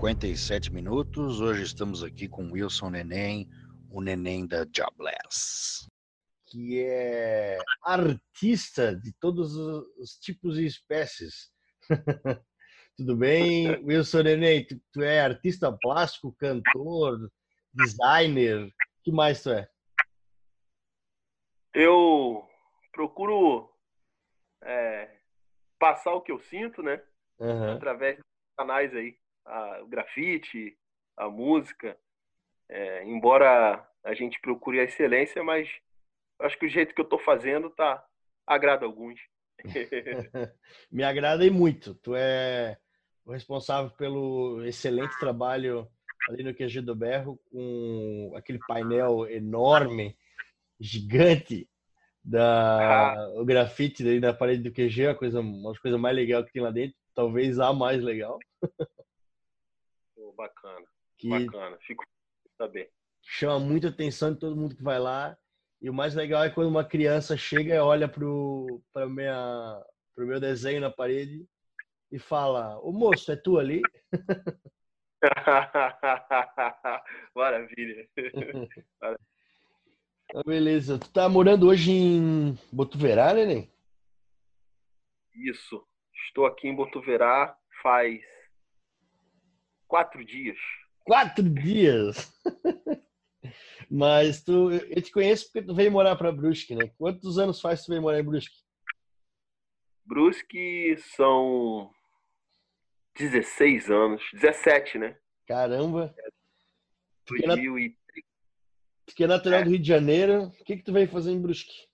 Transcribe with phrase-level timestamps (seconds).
[0.00, 1.42] 57 minutos.
[1.42, 3.46] Hoje estamos aqui com Wilson Neném,
[3.90, 5.86] o neném da Jobless,
[6.46, 11.52] que é artista de todos os tipos e espécies.
[12.96, 14.66] Tudo bem, Wilson Neném?
[14.66, 17.30] Tu, tu, é artista plástico, cantor,
[17.74, 18.72] designer,
[19.04, 19.68] que mais tu é?
[21.74, 22.48] Eu
[22.90, 23.70] procuro
[24.62, 25.14] é,
[25.78, 27.02] passar o que eu sinto, né?
[27.38, 27.72] Uhum.
[27.72, 28.24] Através dos
[28.56, 30.76] canais aí a, o grafite,
[31.16, 31.96] a música.
[32.68, 35.68] É, embora a gente procure a excelência, mas
[36.40, 38.04] acho que o jeito que eu estou fazendo tá
[38.46, 39.20] agrada alguns.
[40.90, 41.94] Me agrada e muito.
[41.94, 42.78] Tu é
[43.24, 45.88] o responsável pelo excelente trabalho
[46.28, 50.16] ali no QG do Berro, com aquele painel enorme,
[50.78, 51.68] gigante,
[52.22, 53.40] da ah.
[53.40, 56.62] o grafite ali na parede do QG, a coisa, uma coisa mais legal que tem
[56.62, 58.38] lá dentro, talvez a mais legal.
[60.40, 60.86] bacana.
[61.18, 61.78] Que bacana.
[61.86, 62.04] Fico
[62.56, 62.90] saber.
[63.22, 65.36] Chama muita atenção de todo mundo que vai lá.
[65.80, 69.82] E o mais legal é quando uma criança chega e olha pro, pra minha,
[70.14, 71.46] pro meu desenho na parede
[72.10, 73.80] e fala: Ô moço, é tu ali?
[77.34, 78.08] Maravilha.
[79.02, 79.14] Ah,
[80.44, 80.98] beleza.
[80.98, 83.70] Tu tá morando hoje em Botuverá, neném?
[85.34, 85.86] Isso.
[86.26, 88.20] Estou aqui em Botuverá faz
[89.90, 90.56] quatro dias.
[91.04, 92.32] Quatro dias?
[93.90, 96.92] Mas tu, eu te conheço porque tu veio morar para Brusque, né?
[96.96, 98.56] Quantos anos faz que tu veio morar em Brusque?
[100.04, 101.90] Brusque são
[103.16, 105.18] 16 anos, 17, né?
[105.46, 106.14] Caramba!
[107.28, 107.56] Fiquei, na...
[109.08, 109.64] Fiquei natural é.
[109.64, 110.44] do Rio de Janeiro.
[110.44, 111.88] O que que tu veio fazer em Brusque?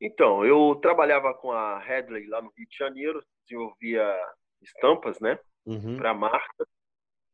[0.00, 4.04] Então, eu trabalhava com a Headley lá no Rio de Janeiro, desenvolvia
[4.60, 5.38] estampas, né?
[5.66, 5.96] Uhum.
[5.96, 6.66] para a marca.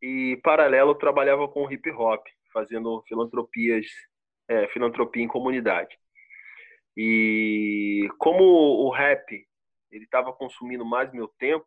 [0.00, 3.86] E, paralelo, eu trabalhava com hip hop, fazendo filantropias,
[4.48, 5.98] é, filantropia em comunidade.
[6.96, 9.46] E como o rap
[9.90, 11.66] ele estava consumindo mais meu tempo,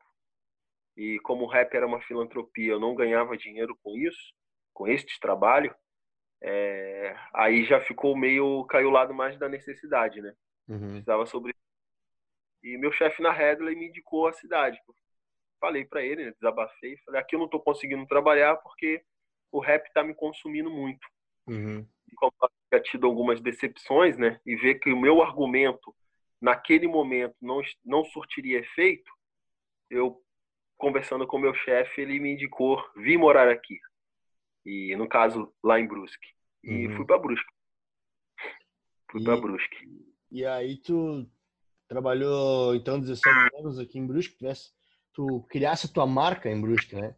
[0.95, 4.33] e como o rap era uma filantropia, eu não ganhava dinheiro com isso,
[4.73, 5.73] com este trabalho,
[6.43, 10.33] é, aí já ficou meio caiu o lado mais da necessidade, né?
[10.67, 10.91] Uhum.
[10.91, 11.55] Precisava sobre
[12.63, 14.79] e meu chefe na Redley me indicou a cidade
[15.61, 19.03] falei para ele, né, desabafei, falei, aqui eu não estou conseguindo trabalhar porque
[19.51, 21.07] o rap está me consumindo muito.
[21.47, 21.87] Uhum.
[22.11, 25.95] E como eu tinha tido algumas decepções, né, e ver que o meu argumento
[26.41, 29.11] naquele momento não, não surtiria efeito,
[29.89, 30.19] eu,
[30.77, 33.77] conversando com meu chefe, ele me indicou vir morar aqui.
[34.65, 36.27] E, no caso, lá em Brusque.
[36.63, 36.95] E uhum.
[36.95, 37.53] fui para Brusque.
[39.11, 40.07] Fui para Brusque.
[40.31, 41.29] E aí tu
[41.87, 44.71] trabalhou, então, 17 anos aqui em Brusque, tivesse
[45.13, 47.15] tu criasse a tua marca em Brusque, né?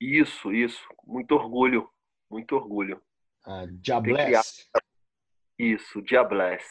[0.00, 0.82] Isso, isso.
[1.04, 1.88] Muito orgulho,
[2.30, 3.02] muito orgulho.
[3.44, 4.70] Ah, Diabless.
[5.58, 6.66] Isso, Diabless.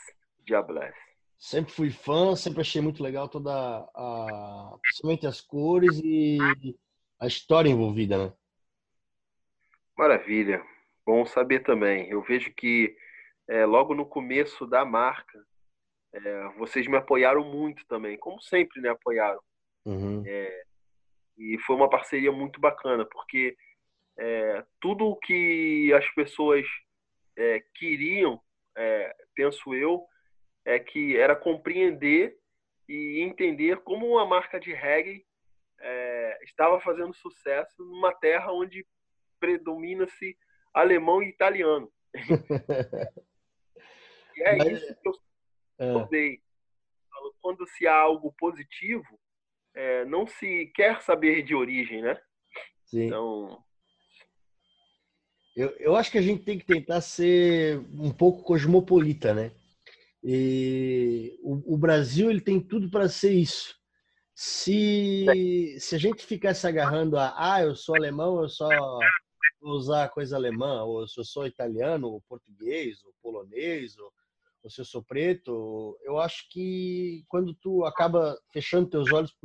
[0.45, 0.97] Diabless.
[1.37, 6.37] Sempre fui fã, sempre achei muito legal toda a, principalmente as cores e
[7.19, 8.33] a história envolvida, né?
[9.97, 10.63] Maravilha.
[11.05, 12.09] Bom saber também.
[12.09, 12.95] Eu vejo que
[13.47, 15.45] é, logo no começo da marca,
[16.13, 18.89] é, vocês me apoiaram muito também, como sempre, né?
[18.89, 19.41] Apoiaram.
[19.89, 20.23] Uhum.
[20.25, 20.63] É,
[21.37, 23.57] e foi uma parceria muito bacana, porque
[24.17, 26.65] é, tudo o que as pessoas
[27.37, 28.39] é, queriam,
[28.77, 30.05] é, penso eu,
[30.65, 32.37] é que era compreender
[32.87, 35.25] e entender como uma marca de reggae
[35.79, 38.85] é, estava fazendo sucesso numa terra onde
[39.39, 40.37] predomina-se
[40.73, 41.91] alemão e italiano.
[44.35, 44.67] e é Mas...
[44.73, 45.13] isso que eu
[45.79, 46.37] é.
[47.41, 49.19] Quando se há algo positivo,
[49.75, 52.19] é, não se quer saber de origem, né?
[52.85, 53.05] Sim.
[53.05, 53.63] Então.
[55.55, 59.51] Eu, eu acho que a gente tem que tentar ser um pouco cosmopolita, né?
[60.23, 63.77] E o, o Brasil ele tem tudo para ser isso.
[64.35, 68.69] Se, se a gente ficar se agarrando a ah, eu sou alemão, eu só
[69.59, 74.11] vou usar coisa alemã, ou se eu sou italiano, ou português, ou polonês, ou,
[74.63, 79.35] ou se eu sou preto, eu acho que quando tu acaba fechando teus olhos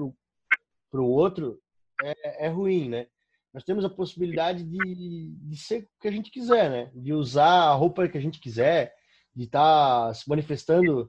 [0.90, 1.60] para o outro,
[2.02, 3.06] é, é ruim, né?
[3.54, 6.90] nós temos a possibilidade de, de ser o que a gente quiser, né?
[6.92, 8.92] De usar a roupa que a gente quiser,
[9.32, 11.06] de estar tá se manifestando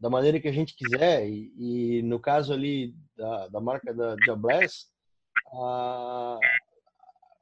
[0.00, 1.28] da maneira que a gente quiser.
[1.28, 4.86] E, e no caso ali da, da marca da Diabless,
[5.52, 6.38] a,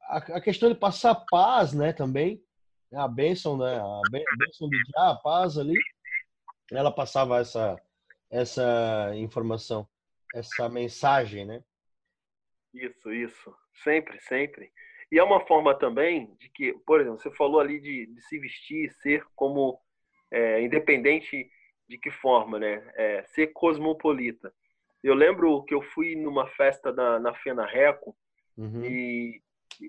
[0.09, 2.43] a, questão de passar paz, né, também,
[2.93, 5.79] a bênção, né, a bênção do dia, a paz ali,
[6.79, 7.77] ela passava essa,
[8.31, 9.89] essa informação,
[10.35, 11.63] essa mensagem, né?
[12.73, 13.55] Isso, isso.
[13.83, 14.71] Sempre, sempre.
[15.11, 18.39] E é uma forma também de que, por exemplo, você falou ali de, de se
[18.39, 19.81] vestir, ser como,
[20.31, 21.51] é, independente
[21.89, 22.89] de que forma, né?
[22.95, 24.55] É, ser cosmopolita.
[25.03, 28.17] Eu lembro que eu fui numa festa na, na Fena Reco
[28.57, 28.85] uhum.
[28.85, 29.43] e,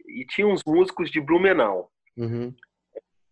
[0.07, 1.91] e tinha uns músicos de Blumenau.
[2.17, 2.55] Uhum.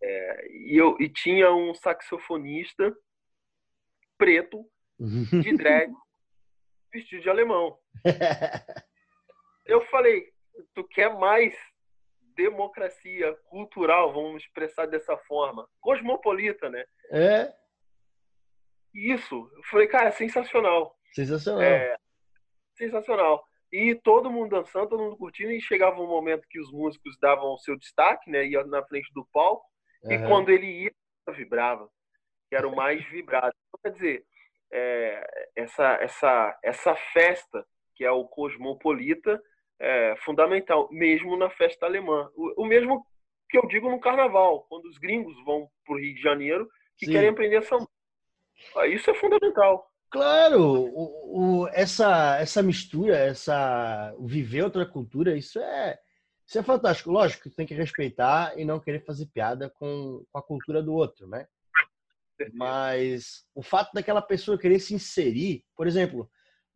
[0.00, 2.94] É, e, eu, e tinha um saxofonista
[4.20, 4.66] preto,
[5.00, 5.90] de drag,
[6.92, 7.78] vestido de alemão.
[9.64, 10.30] eu falei,
[10.74, 11.56] tu quer mais
[12.36, 16.84] democracia cultural, vamos expressar dessa forma, cosmopolita, né?
[17.10, 17.52] É.
[18.94, 19.50] Isso.
[19.56, 20.94] Eu falei, cara, sensacional.
[21.14, 21.62] Sensacional.
[21.62, 21.96] É,
[22.76, 23.42] sensacional.
[23.72, 27.54] E todo mundo dançando, todo mundo curtindo, e chegava um momento que os músicos davam
[27.54, 28.44] o seu destaque, né?
[28.46, 29.64] Ia na frente do palco,
[30.02, 30.12] uhum.
[30.12, 30.92] e quando ele ia,
[31.32, 31.88] vibrava.
[32.50, 33.54] Que era o mais vibrado.
[33.68, 34.26] Então, quer dizer,
[34.72, 37.64] é, essa, essa, essa festa,
[37.94, 39.42] que é o Cosmopolita,
[39.78, 42.30] é fundamental, mesmo na festa alemã.
[42.36, 43.06] O, o, mesmo
[43.48, 46.68] que eu digo no carnaval, quando os gringos vão para o Rio de Janeiro
[47.00, 47.88] e querem aprender samba.
[48.86, 49.90] Isso é fundamental.
[50.10, 55.98] Claro, o, o, essa, essa mistura, essa viver outra cultura, isso é,
[56.46, 57.10] isso é fantástico.
[57.10, 60.92] Lógico que tem que respeitar e não querer fazer piada com, com a cultura do
[60.92, 61.46] outro, né?
[62.52, 66.30] Mas o fato daquela pessoa querer se inserir, por exemplo,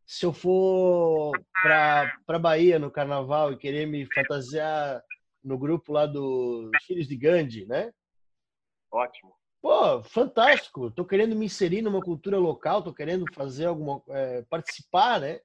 [0.05, 1.31] se eu for
[1.61, 5.03] para Bahia no carnaval e querer me fantasiar
[5.43, 7.91] no grupo lá dos Filhos de Gandhi, né?
[8.91, 9.35] Ótimo.
[9.61, 10.91] Pô, fantástico.
[10.91, 14.01] Tô querendo me inserir numa cultura local, tô querendo fazer alguma.
[14.09, 15.39] É, participar, né?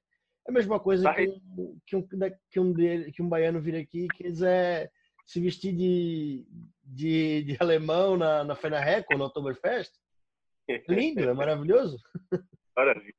[0.47, 2.07] É a mesma coisa tá que, um, que, um,
[2.49, 4.91] que, um dele, que um baiano vir aqui e quiser
[5.25, 6.45] se vestir de,
[6.83, 9.91] de, de alemão na, na Feira Record, no Oktoberfest.
[10.87, 11.97] Lindo, é maravilhoso.
[12.75, 13.13] Maravilha.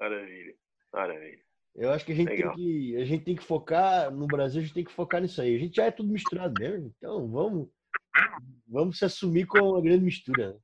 [0.00, 0.54] Maravilha.
[0.92, 1.46] Maravilha.
[1.74, 4.64] Eu acho que a gente, tem que a gente tem que focar, no Brasil, a
[4.64, 5.54] gente tem que focar nisso aí.
[5.54, 7.68] A gente já é tudo misturado mesmo, então vamos
[8.66, 10.52] vamos se assumir com uma grande mistura.
[10.52, 10.58] Né?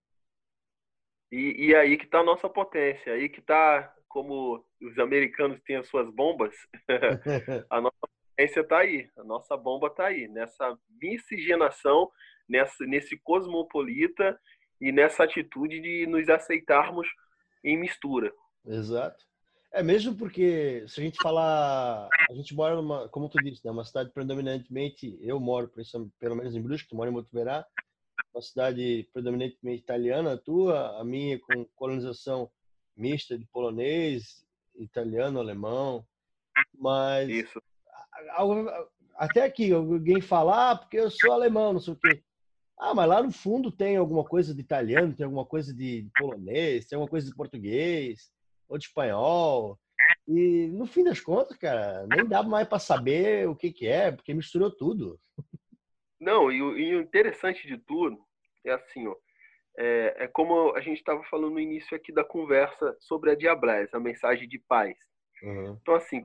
[1.30, 5.76] E, e aí que está a nossa potência, aí que está, como os americanos têm
[5.76, 6.54] as suas bombas,
[7.70, 12.10] a nossa potência está aí, a nossa bomba está aí, nessa miscigenação,
[12.48, 14.38] nessa, nesse cosmopolita
[14.82, 17.06] e nessa atitude de nos aceitarmos
[17.62, 18.34] em mistura.
[18.66, 19.24] Exato.
[19.70, 23.70] É mesmo porque se a gente falar, a gente mora numa, como tu disse, né,
[23.70, 25.72] uma cidade predominantemente, eu moro
[26.18, 27.64] pelo menos em Brusque, tu mora em Motuverá,
[28.34, 32.50] uma cidade predominantemente italiana, a tua, a minha com colonização
[32.96, 34.44] mista de polonês,
[34.74, 36.04] italiano, alemão,
[36.74, 37.62] mas Isso.
[39.16, 42.22] até aqui alguém falar ah, porque eu sou alemão, não sei o quê.
[42.84, 46.84] Ah, mas lá no fundo tem alguma coisa de italiano, tem alguma coisa de polonês,
[46.84, 48.32] tem alguma coisa de português
[48.68, 49.78] ou de espanhol.
[50.26, 54.10] E no fim das contas, cara, nem dá mais para saber o que, que é,
[54.10, 55.16] porque misturou tudo.
[56.20, 58.18] Não, e o, e o interessante de tudo
[58.66, 59.14] é assim, ó,
[59.78, 63.94] é, é como a gente estava falando no início aqui da conversa sobre a Diablés,
[63.94, 64.96] a mensagem de paz.
[65.40, 65.78] Uhum.
[65.80, 66.24] Então, assim,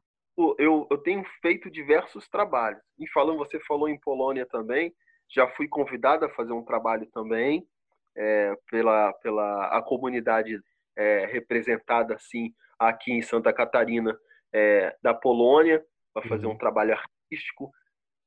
[0.58, 2.82] eu, eu tenho feito diversos trabalhos.
[2.98, 4.92] E falando, você falou em Polônia também,
[5.30, 7.68] já fui convidado a fazer um trabalho também
[8.16, 10.60] é, pela, pela a comunidade
[10.96, 14.18] é, representada assim aqui em Santa Catarina
[14.54, 16.54] é, da Polônia para fazer uhum.
[16.54, 17.72] um trabalho artístico.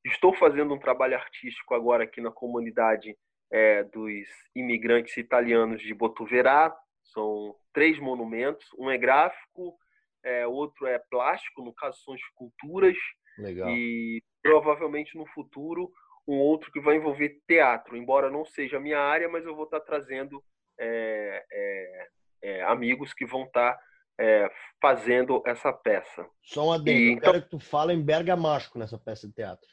[0.05, 3.15] Estou fazendo um trabalho artístico agora aqui na comunidade
[3.51, 6.75] é, dos imigrantes italianos de Botuverá.
[7.03, 8.65] São três monumentos.
[8.77, 9.77] Um é gráfico,
[10.23, 12.97] é, outro é plástico, no caso são esculturas.
[13.37, 13.69] Legal.
[13.69, 15.91] E provavelmente no futuro
[16.27, 19.65] um outro que vai envolver teatro, embora não seja a minha área, mas eu vou
[19.65, 20.43] estar trazendo
[20.79, 22.07] é, é,
[22.41, 23.79] é, amigos que vão estar tá,
[24.19, 24.49] é,
[24.81, 26.27] fazendo essa peça.
[26.43, 27.31] Só um adendo, e, então...
[27.31, 29.69] quero que tu fale em bergamasco nessa peça de teatro.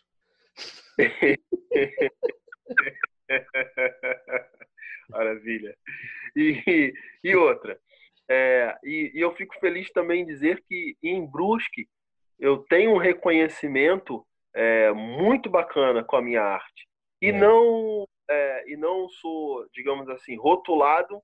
[5.08, 5.76] Maravilha.
[6.36, 6.92] E,
[7.24, 7.80] e outra,
[8.28, 11.88] é, e, e, eu fico feliz também em dizer que em Brusque
[12.38, 16.86] eu tenho um reconhecimento é, muito bacana com a minha arte.
[17.20, 17.32] E, é.
[17.32, 21.22] não, é, e não sou, digamos assim, rotulado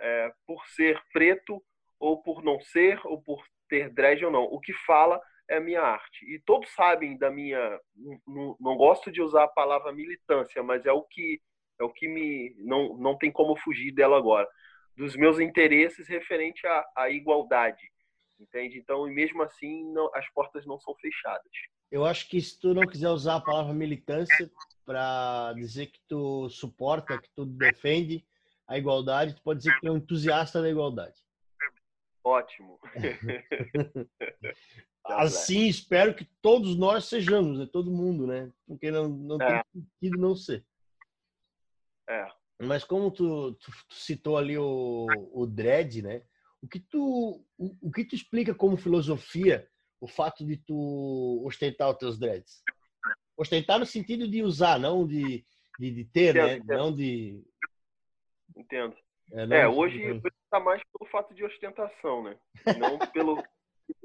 [0.00, 1.62] é, por ser preto
[1.98, 4.44] ou por não ser, ou por ter dread ou não.
[4.44, 6.24] O que fala é a minha arte.
[6.26, 7.80] E todos sabem da minha.
[8.26, 11.40] Não, não gosto de usar a palavra militância, mas é o que
[11.78, 14.48] é o que me não, não tem como fugir dela agora
[14.96, 17.90] dos meus interesses referente à, à igualdade
[18.40, 21.52] entende então e mesmo assim não, as portas não são fechadas
[21.90, 24.50] eu acho que se tu não quiser usar a palavra militância
[24.84, 28.24] para dizer que tu suporta que tu defende
[28.66, 31.24] a igualdade tu pode dizer que tu é um entusiasta da igualdade
[32.24, 32.80] ótimo
[35.04, 37.68] assim espero que todos nós sejamos né?
[37.72, 39.62] todo mundo né porque não não é.
[39.62, 40.64] tem sentido não ser
[42.08, 42.26] é.
[42.58, 46.22] Mas como tu, tu, tu, citou ali o, o dread, né?
[46.62, 49.68] O que tu o, o, que tu explica como filosofia
[50.00, 52.62] o fato de tu ostentar os teus dreads?
[53.36, 55.44] Ostentar no sentido de usar, não de,
[55.78, 56.56] de, de ter, entendo, né?
[56.56, 56.78] Entendo.
[56.78, 57.44] Não de
[58.56, 58.96] Entendo.
[59.32, 60.00] É, é hoje
[60.44, 62.38] está mais pelo fato de ostentação, né?
[62.78, 63.36] Não pelo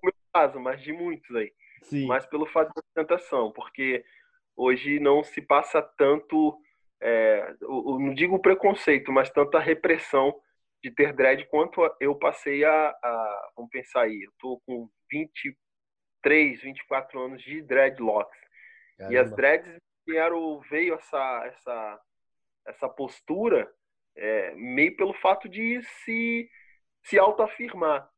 [0.04, 1.54] meu caso, mas de muitos aí.
[1.84, 2.08] Sim.
[2.08, 4.04] Mas pelo fato de ostentação, porque
[4.56, 6.60] hoje não se passa tanto
[7.02, 10.40] é, eu não digo preconceito, mas tanta repressão
[10.84, 14.88] de ter dread quanto eu passei a, a vamos pensar aí, eu tô com
[16.24, 18.40] 23, 24 anos de dreadlocks.
[18.98, 19.14] Caramba.
[19.14, 22.02] E as dreads vieram, veio essa, essa,
[22.68, 23.72] essa postura
[24.16, 26.50] é, meio pelo fato de se,
[27.04, 28.10] se autoafirmar.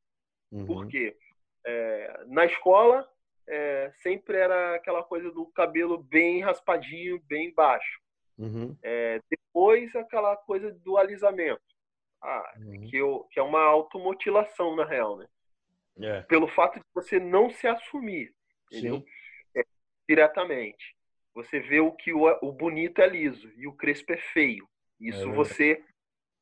[0.51, 0.65] Uhum.
[0.65, 1.17] Por quê?
[1.65, 3.07] É, na escola,
[3.47, 8.01] é, sempre era aquela coisa do cabelo bem raspadinho, bem baixo.
[8.37, 8.75] Uhum.
[8.83, 11.61] É, depois, aquela coisa do alisamento,
[12.21, 12.87] ah, uhum.
[12.89, 15.27] que, eu, que é uma automutilação, na real, né?
[16.01, 16.21] É.
[16.21, 18.33] Pelo fato de você não se assumir,
[18.71, 19.03] entendeu?
[19.55, 19.63] É,
[20.07, 20.95] diretamente.
[21.35, 24.67] Você vê o que o, o bonito é liso e o crespo é feio.
[24.99, 25.83] Isso é você,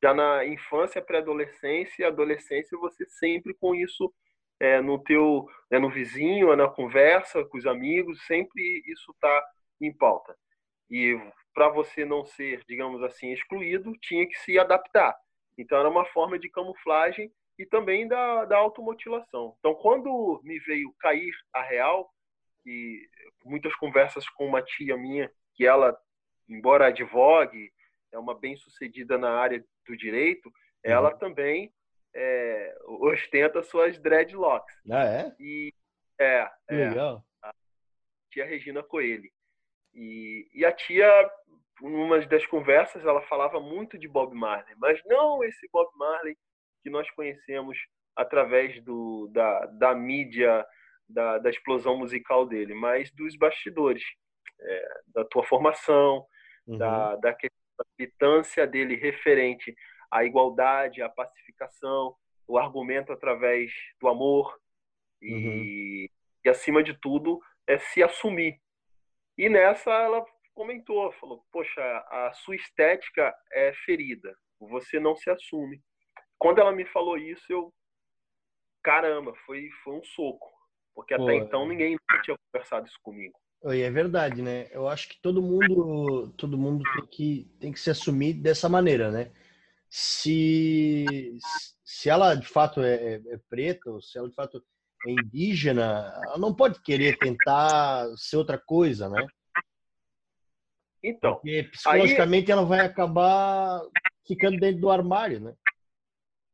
[0.02, 4.12] já na infância, pré-adolescência e adolescência, você sempre com isso
[4.60, 9.44] é, no teu, é, no vizinho, é na conversa com os amigos, sempre isso está
[9.80, 10.36] em pauta.
[10.90, 11.18] E
[11.54, 15.16] para você não ser, digamos assim, excluído, tinha que se adaptar.
[15.58, 19.54] Então era uma forma de camuflagem e também da, da automutilação.
[19.58, 22.10] Então quando me veio cair a real,
[22.64, 23.08] e
[23.44, 25.96] muitas conversas com uma tia minha, que ela,
[26.48, 27.70] embora advogue,
[28.12, 30.52] é uma bem-sucedida na área do direito, uhum.
[30.84, 31.72] ela também
[32.14, 34.74] é, ostenta suas dreadlocks.
[34.90, 35.34] Ah, é?
[35.40, 35.72] E,
[36.18, 37.24] é, é Legal.
[37.42, 37.52] A
[38.30, 39.30] tia Regina Coelho.
[39.94, 41.30] E, e a tia,
[41.80, 46.36] numa das conversas, ela falava muito de Bob Marley, mas não esse Bob Marley
[46.82, 47.78] que nós conhecemos
[48.16, 50.64] através do, da, da mídia,
[51.08, 54.02] da, da explosão musical dele, mas dos bastidores,
[54.60, 56.26] é, da tua formação,
[56.66, 56.78] uhum.
[56.78, 57.36] da, da
[57.98, 59.74] militância dele referente
[60.10, 62.14] à igualdade, à pacificação,
[62.46, 64.58] o argumento através do amor
[65.20, 66.08] e, uhum.
[66.44, 68.60] e acima de tudo, é se assumir,
[69.36, 70.24] e nessa ela
[70.54, 75.82] comentou, falou: Poxa, a sua estética é ferida, você não se assume.
[76.42, 77.72] Quando ela me falou isso, eu.
[78.82, 80.50] Caramba, foi, foi um soco.
[80.92, 83.38] Porque Pô, até então ninguém tinha conversado isso comigo.
[83.66, 84.66] E é verdade, né?
[84.72, 89.12] Eu acho que todo mundo, todo mundo tem que, tem que se assumir dessa maneira,
[89.12, 89.30] né?
[89.88, 91.38] Se,
[91.84, 94.60] se ela de fato é, é, é preta, ou se ela de fato
[95.06, 99.24] é indígena, ela não pode querer tentar ser outra coisa, né?
[101.04, 101.34] Então.
[101.34, 102.58] Porque psicologicamente aí...
[102.58, 103.80] ela vai acabar
[104.26, 105.54] ficando dentro do armário, né?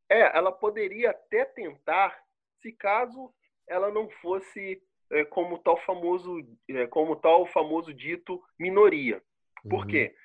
[0.09, 2.17] É, ela poderia até tentar,
[2.61, 3.31] se caso
[3.67, 9.21] ela não fosse é, como tal famoso, é, como tal famoso dito minoria.
[9.69, 9.87] Por uhum.
[9.87, 10.15] quê?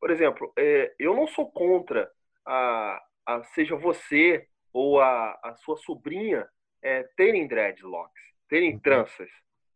[0.00, 2.10] Por exemplo, é, eu não sou contra
[2.44, 6.48] a, a seja você ou a, a sua sobrinha
[6.82, 8.80] é, terem dreadlocks, terem uhum.
[8.80, 9.30] tranças,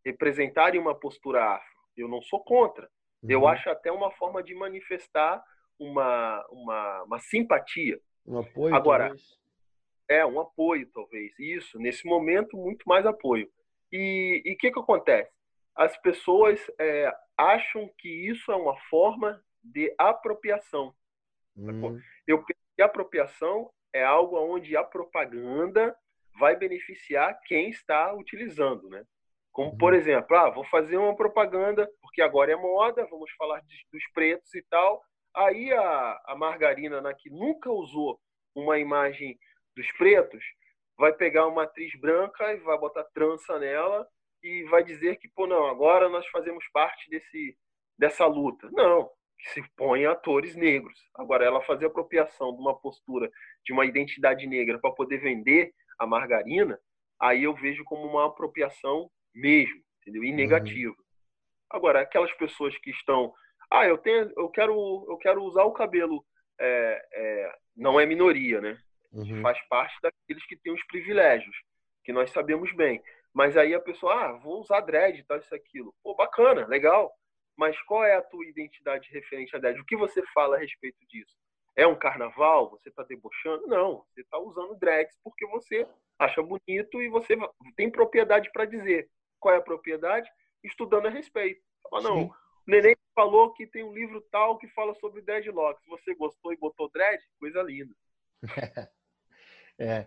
[0.04, 1.76] representarem uma postura afro.
[1.96, 2.88] Eu não sou contra.
[3.22, 3.30] Uhum.
[3.30, 5.42] Eu acho até uma forma de manifestar
[5.78, 8.00] uma, uma, uma simpatia.
[8.26, 9.38] Um apoio, Agora, talvez.
[10.08, 11.32] É, um apoio, talvez.
[11.38, 13.48] Isso, nesse momento, muito mais apoio.
[13.92, 15.30] E o que, que acontece?
[15.74, 20.94] As pessoas é, acham que isso é uma forma de apropriação.
[21.56, 22.00] Hum.
[22.26, 25.96] Eu penso que apropriação é algo onde a propaganda
[26.38, 29.04] vai beneficiar quem está utilizando, né?
[29.52, 29.98] Como, por uhum.
[29.98, 34.54] exemplo, ah, vou fazer uma propaganda, porque agora é moda, vamos falar de, dos pretos
[34.54, 35.02] e tal.
[35.34, 38.20] Aí a, a Margarina, né, que nunca usou
[38.54, 39.38] uma imagem
[39.76, 40.42] dos pretos,
[40.98, 44.06] vai pegar uma atriz branca e vai botar trança nela
[44.42, 47.56] e vai dizer que, pô, não, agora nós fazemos parte desse,
[47.98, 48.68] dessa luta.
[48.72, 50.98] Não, que se põe atores negros.
[51.14, 53.30] Agora, ela fazer apropriação de uma postura,
[53.64, 56.78] de uma identidade negra para poder vender a margarina,
[57.20, 60.24] aí eu vejo como uma apropriação mesmo, entendeu?
[60.24, 60.36] E uhum.
[60.36, 60.94] negativo.
[60.94, 61.04] Uhum.
[61.70, 63.32] Agora, aquelas pessoas que estão,
[63.70, 66.24] ah, eu tenho, eu quero, eu quero usar o cabelo,
[66.58, 68.78] é, é, não é minoria, né?
[69.16, 69.40] Uhum.
[69.40, 71.56] Faz parte daqueles que têm os privilégios,
[72.04, 73.02] que nós sabemos bem.
[73.32, 75.94] Mas aí a pessoa, ah, vou usar dread, tal, isso, aquilo.
[76.02, 77.12] Pô, bacana, legal.
[77.56, 79.80] Mas qual é a tua identidade referente a dread?
[79.80, 81.34] O que você fala a respeito disso?
[81.74, 82.70] É um carnaval?
[82.70, 83.66] Você está debochando?
[83.66, 85.86] Não, você está usando dreads porque você
[86.18, 87.36] acha bonito e você
[87.76, 89.08] tem propriedade para dizer.
[89.38, 90.30] Qual é a propriedade?
[90.64, 91.60] Estudando a respeito.
[91.90, 92.26] Fala, não, Sim.
[92.26, 92.34] o
[92.66, 95.84] Neném falou que tem um livro tal que fala sobre dreadlocks.
[95.88, 97.22] Você gostou e botou dread?
[97.38, 97.94] Coisa linda.
[99.78, 100.06] é,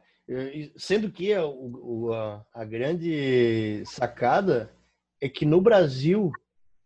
[0.78, 4.72] sendo que a, a, a grande sacada
[5.22, 6.32] é que no Brasil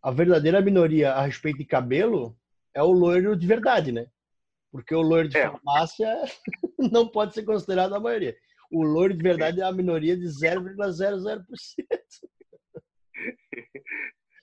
[0.02, 2.36] a verdadeira minoria a respeito de cabelo
[2.74, 4.06] é o loiro de verdade, né?
[4.70, 5.50] Porque o loiro de é.
[5.50, 6.12] farmácia
[6.92, 8.36] não pode ser considerado a maioria.
[8.70, 11.44] O loiro de verdade é a minoria de 0,00%.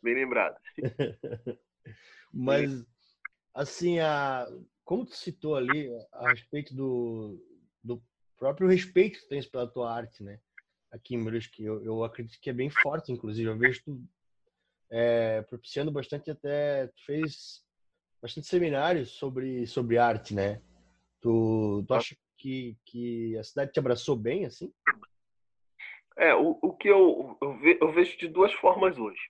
[0.01, 0.55] Bem lembrado.
[2.33, 2.83] Mas,
[3.53, 4.48] assim, a,
[4.86, 7.39] como tu citou ali a respeito do,
[7.83, 8.01] do
[8.41, 10.39] próprio respeito que tu tens pela tua arte, né?
[10.91, 13.48] Aqui em Brusque, eu, eu acredito que é bem forte, inclusive.
[13.48, 14.01] Eu vejo tu
[14.91, 17.63] é, propiciando bastante até tu fez
[18.21, 20.62] bastante semanários sobre sobre arte né
[21.21, 24.71] tu, tu acha que, que a cidade te abraçou bem assim
[26.17, 29.21] é o, o que eu, eu, ve, eu vejo de duas formas hoje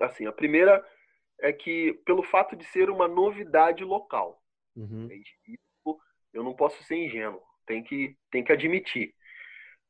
[0.00, 0.84] assim a primeira
[1.38, 4.42] é que pelo fato de ser uma novidade local
[4.74, 5.06] uhum.
[5.12, 6.00] isso,
[6.32, 9.14] eu não posso ser ingênuo tem que tem que admitir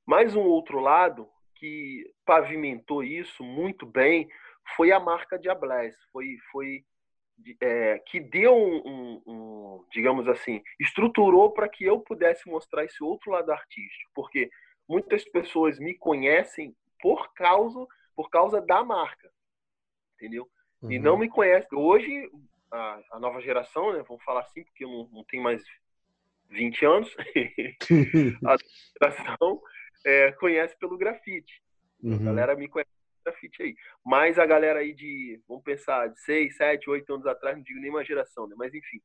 [0.07, 4.29] mas um outro lado que pavimentou isso muito bem
[4.77, 6.85] foi a marca de Ablés, foi, foi
[7.61, 13.03] é, que deu um, um, um, digamos assim, estruturou para que eu pudesse mostrar esse
[13.03, 14.51] outro lado artístico, porque
[14.89, 19.31] muitas pessoas me conhecem por causa, por causa da marca,
[20.15, 20.49] entendeu?
[20.83, 20.93] Uhum.
[20.93, 21.19] E não uhum.
[21.19, 21.79] me conhecem.
[21.79, 22.31] Hoje,
[22.71, 25.63] a, a, nova geração, né, vamos falar assim, porque eu não, não tenho mais
[26.49, 27.17] 20 anos,
[28.47, 28.57] a
[29.01, 29.61] geração
[30.05, 31.63] é, conhece pelo grafite.
[32.03, 32.15] Uhum.
[32.15, 32.91] A galera me conhece
[33.25, 33.77] grafite aí.
[34.05, 37.81] Mas a galera aí de, vamos pensar, de 6, 7, 8 anos atrás, não digo
[37.81, 38.55] nem uma geração, né?
[38.57, 39.01] Mas enfim,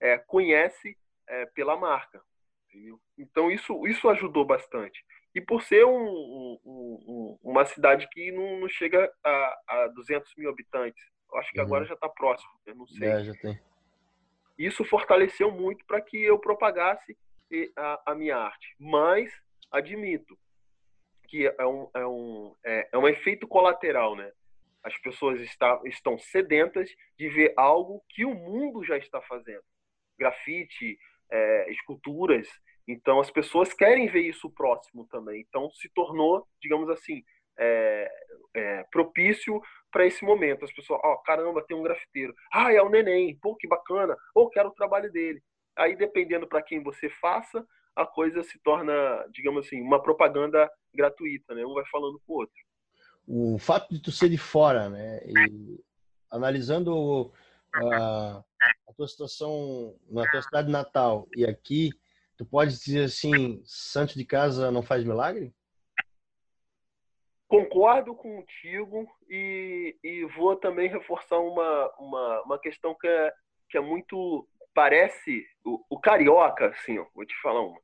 [0.00, 0.96] é, conhece
[1.28, 2.20] é, pela marca.
[2.68, 3.00] Entendeu?
[3.18, 5.04] Então isso, isso ajudou bastante.
[5.34, 10.34] E por ser um, um, um, uma cidade que não, não chega a, a 200
[10.36, 11.02] mil habitantes,
[11.34, 11.66] acho que uhum.
[11.66, 13.08] agora já está próximo, eu não sei.
[13.08, 13.60] É, já tem.
[14.58, 17.16] Isso fortaleceu muito para que eu propagasse
[17.76, 18.74] a, a minha arte.
[18.78, 19.30] Mas,
[19.70, 20.36] admito,
[21.28, 24.32] que é um, é um, é, é um efeito colateral, né?
[24.82, 26.88] As pessoas está, estão sedentas
[27.18, 29.62] de ver algo que o mundo já está fazendo.
[30.18, 30.98] Grafite,
[31.30, 32.48] é, esculturas.
[32.86, 35.40] Então, as pessoas querem ver isso próximo também.
[35.40, 37.24] Então, se tornou, digamos assim,
[37.58, 38.10] é,
[38.54, 40.64] é, propício para esse momento.
[40.64, 42.34] As pessoas, ó, oh, caramba, tem um grafiteiro.
[42.52, 43.36] Ah, é o neném.
[43.40, 44.16] Pô, que bacana.
[44.34, 45.42] Ou quero o trabalho dele.
[45.76, 47.64] Aí, dependendo para quem você faça,
[47.94, 51.64] a coisa se torna, digamos assim, uma propaganda gratuita, né?
[51.64, 52.54] Um vai falando com o outro.
[53.26, 55.20] O fato de tu ser de fora, né?
[55.26, 55.80] E
[56.30, 57.32] analisando
[57.74, 58.42] a,
[58.88, 61.90] a tua situação na tua cidade natal e aqui,
[62.36, 65.54] tu pode dizer assim, santo de casa não faz milagre?
[67.48, 73.32] Concordo contigo e, e vou também reforçar uma, uma, uma questão que é,
[73.68, 77.80] que é muito parece o, o carioca, assim, ó, vou te falar uma.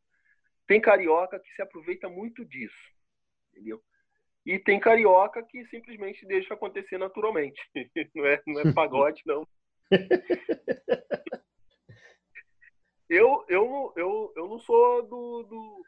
[0.67, 2.93] Tem carioca que se aproveita muito disso,
[3.51, 3.83] entendeu?
[4.45, 7.61] E tem carioca que simplesmente deixa acontecer naturalmente.
[8.15, 9.47] Não é, não é pagode, não.
[13.09, 15.87] eu, eu, eu, eu não sou do, do.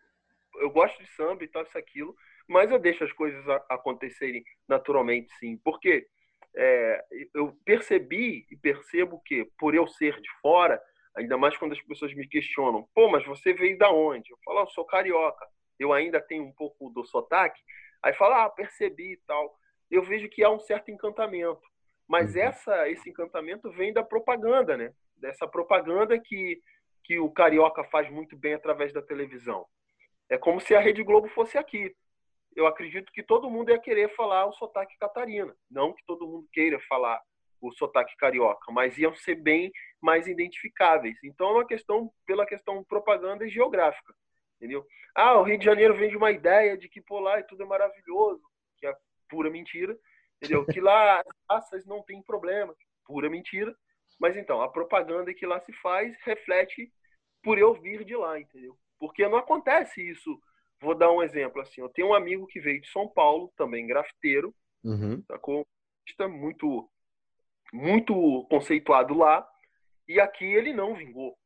[0.57, 2.15] Eu gosto de samba e tal, isso, aquilo,
[2.49, 5.59] mas eu deixo as coisas acontecerem naturalmente, sim.
[5.65, 6.07] Porque
[6.57, 7.05] é,
[7.35, 10.81] eu percebi e percebo que, por eu ser de fora,
[11.17, 14.33] Ainda mais quando as pessoas me questionam, pô, mas você veio da onde?
[14.33, 15.47] Eu falo, ah, eu sou carioca.
[15.79, 17.61] Eu ainda tenho um pouco do sotaque.
[18.03, 19.57] Aí fala, ah, percebi e tal.
[19.91, 21.63] Eu vejo que há um certo encantamento.
[22.09, 22.43] Mas uhum.
[22.43, 24.93] essa, esse encantamento vem da propaganda, né?
[25.17, 26.61] Dessa propaganda que,
[27.05, 29.65] que o carioca faz muito bem através da televisão.
[30.29, 31.95] É como se a Rede Globo fosse aqui.
[32.55, 35.55] Eu acredito que todo mundo ia querer falar o sotaque catarina.
[35.71, 37.21] Não que todo mundo queira falar
[37.61, 41.19] o sotaque carioca, mas iam ser bem mais identificáveis.
[41.25, 44.15] Então é uma questão pela questão propaganda e geográfica,
[44.57, 44.85] entendeu?
[45.15, 47.67] Ah, o Rio de Janeiro vem de uma ideia de que por lá tudo é
[47.67, 48.43] maravilhoso,
[48.79, 48.95] que é
[49.29, 49.97] pura mentira,
[50.37, 50.67] entendeu?
[50.67, 52.75] Que lá as raças não tem problema,
[53.07, 53.75] pura mentira.
[54.21, 56.93] Mas então, a propaganda que lá se faz reflete
[57.43, 58.79] por eu vir de lá, entendeu?
[58.99, 60.39] Porque não acontece isso.
[60.85, 61.81] Vou dar um exemplo assim.
[61.81, 65.23] Eu tenho um amigo que veio de São Paulo, também grafiteiro, uhum.
[65.27, 65.67] sacou?
[66.29, 66.91] Muito,
[67.73, 69.47] muito conceituado lá.
[70.07, 71.37] E aqui ele não vingou.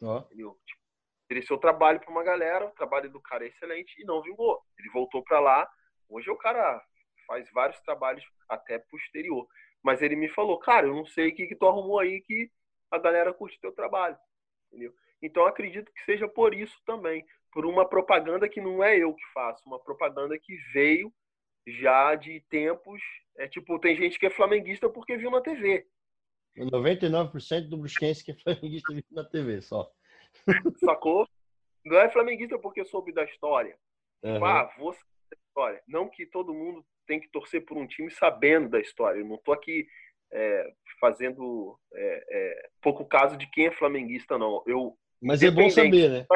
[0.00, 0.18] Oh.
[0.18, 0.58] Entendeu?
[0.66, 0.80] Tipo,
[1.24, 4.60] ofereceu trabalho para uma galera, o trabalho do cara é excelente e não vingou.
[4.78, 5.68] Ele voltou para lá.
[6.08, 6.80] Hoje o cara
[7.26, 9.46] faz vários trabalhos até posterior.
[9.82, 12.50] Mas ele me falou, cara, eu não sei o que, que tu arrumou aí que
[12.90, 14.16] a galera curte teu trabalho.
[14.68, 14.94] Entendeu?
[15.22, 19.24] Então acredito que seja por isso também, por uma propaganda que não é eu que
[19.32, 21.14] faço, uma propaganda que veio
[21.64, 23.00] já de tempos.
[23.38, 25.86] É tipo, tem gente que é flamenguista porque viu na TV.
[26.58, 29.88] 99% do brusquense que é flamenguista viu na TV só.
[30.84, 31.28] Sacou?
[31.84, 33.78] Não é flamenguista porque soube da história.
[34.22, 34.44] Uhum.
[34.44, 35.82] Ah, vou saber da história.
[35.86, 39.20] Não que todo mundo tem que torcer por um time sabendo da história.
[39.20, 39.86] Eu não tô aqui
[40.32, 44.62] é, fazendo é, é, pouco caso de quem é flamenguista, não.
[44.66, 46.26] Eu, Mas é bom saber, né?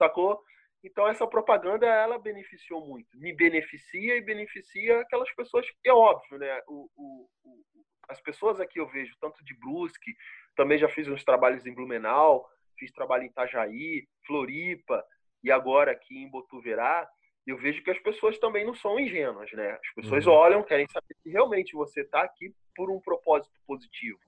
[0.00, 0.42] Sacou?
[0.82, 6.58] Então essa propaganda ela beneficiou muito, me beneficia e beneficia aquelas pessoas é óbvio, né?
[6.66, 7.62] O, o, o,
[8.08, 10.16] as pessoas aqui eu vejo tanto de Brusque,
[10.56, 15.04] também já fiz uns trabalhos em Blumenau, fiz trabalho em Itajaí, Floripa
[15.44, 17.06] e agora aqui em Botuverá.
[17.46, 19.72] Eu vejo que as pessoas também não são ingênuas, né?
[19.72, 20.32] As pessoas uhum.
[20.32, 24.18] olham, querem saber se realmente você está aqui por um propósito positivo.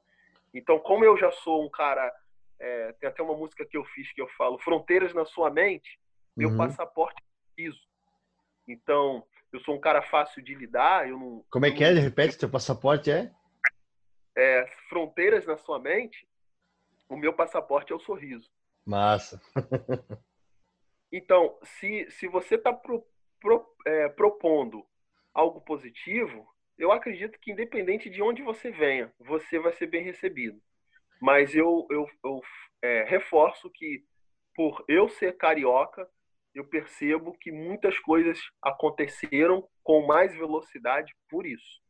[0.53, 2.13] Então, como eu já sou um cara,
[2.62, 5.98] é, tem até uma música que eu fiz que eu falo fronteiras na sua mente,
[6.37, 6.57] meu uhum.
[6.57, 7.81] passaporte é piso.
[8.68, 11.09] Então, eu sou um cara fácil de lidar.
[11.09, 11.90] Eu não, Como é que é?
[11.90, 13.33] Repete, seu passaporte é?
[14.37, 14.66] é?
[14.88, 16.27] Fronteiras na sua mente,
[17.09, 18.48] o meu passaporte é o sorriso.
[18.87, 19.42] Massa.
[21.11, 23.05] então, se, se você está pro,
[23.40, 24.87] pro, é, propondo
[25.35, 26.48] algo positivo,
[26.79, 30.62] eu acredito que independente de onde você venha, você vai ser bem recebido.
[31.23, 32.41] Mas eu, eu, eu
[32.83, 34.05] é, reforço que
[34.57, 36.05] por eu ser carioca,
[36.53, 41.81] eu percebo que muitas coisas aconteceram com mais velocidade por isso.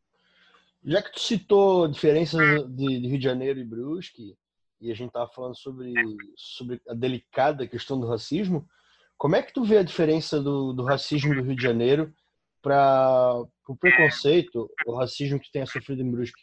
[0.85, 4.37] Já que tu citou diferenças de, de Rio de Janeiro e Brusque,
[4.81, 5.95] e a gente estava falando sobre,
[6.37, 8.69] sobre a delicada questão do racismo,
[9.17, 12.13] como é que tu vê a diferença do, do racismo do Rio de Janeiro
[12.61, 16.43] para o preconceito, o racismo que tenha sofrido em Brusque?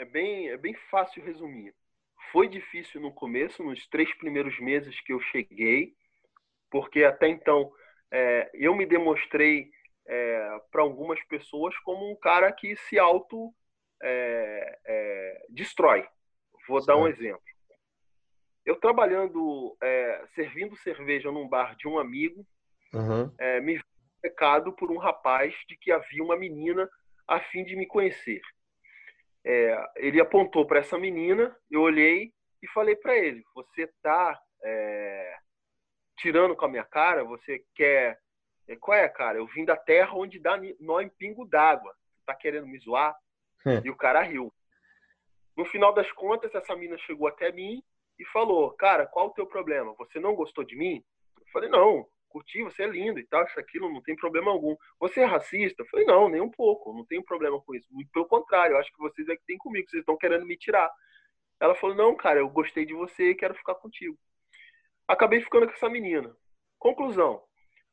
[0.00, 1.74] É bem, é bem fácil resumir.
[2.32, 5.94] Foi difícil no começo, nos três primeiros meses que eu cheguei,
[6.70, 7.70] porque até então
[8.10, 9.70] é, eu me demonstrei
[10.06, 13.54] é, para algumas pessoas como um cara que se auto
[14.02, 16.08] é, é destrói.
[16.66, 17.42] Vou dar um exemplo.
[18.64, 22.46] Eu trabalhando, é, servindo cerveja num bar de um amigo,
[22.94, 23.30] uhum.
[23.62, 23.84] me vi
[24.22, 26.88] pecado por um rapaz de que havia uma menina
[27.28, 28.40] a fim de me conhecer.
[29.44, 35.36] É, ele apontou para essa menina, eu olhei e falei para ele: Você está é,
[36.18, 37.24] tirando com a minha cara?
[37.24, 38.18] Você quer.
[38.68, 39.38] É, qual é, cara?
[39.38, 41.94] Eu vim da terra onde dá nó em pingo d'água.
[42.26, 43.16] Tá querendo me zoar?
[43.66, 43.80] Hum.
[43.84, 44.52] E o cara riu.
[45.56, 47.82] No final das contas, essa menina chegou até mim
[48.18, 49.94] e falou: Cara, qual o teu problema?
[49.94, 51.02] Você não gostou de mim?
[51.38, 54.74] Eu falei: Não, curti, você é lindo e tal, isso, aquilo, não tem problema algum.
[54.98, 55.82] Você é racista?
[55.82, 57.92] Eu falei, não, nem um pouco, não tenho problema com isso.
[57.92, 60.56] Muito pelo contrário, eu acho que vocês é que tem comigo, vocês estão querendo me
[60.56, 60.90] tirar.
[61.60, 64.16] Ela falou, não, cara, eu gostei de você e quero ficar contigo.
[65.06, 66.34] Acabei ficando com essa menina.
[66.78, 67.42] Conclusão,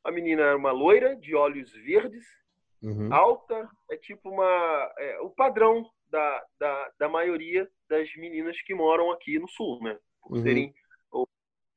[0.03, 2.25] a menina era uma loira, de olhos verdes,
[2.81, 3.13] uhum.
[3.13, 4.93] alta, é tipo uma...
[4.97, 9.97] É, o padrão da, da, da maioria das meninas que moram aqui no Sul, né?
[10.21, 10.43] Por uhum.
[10.43, 10.73] serem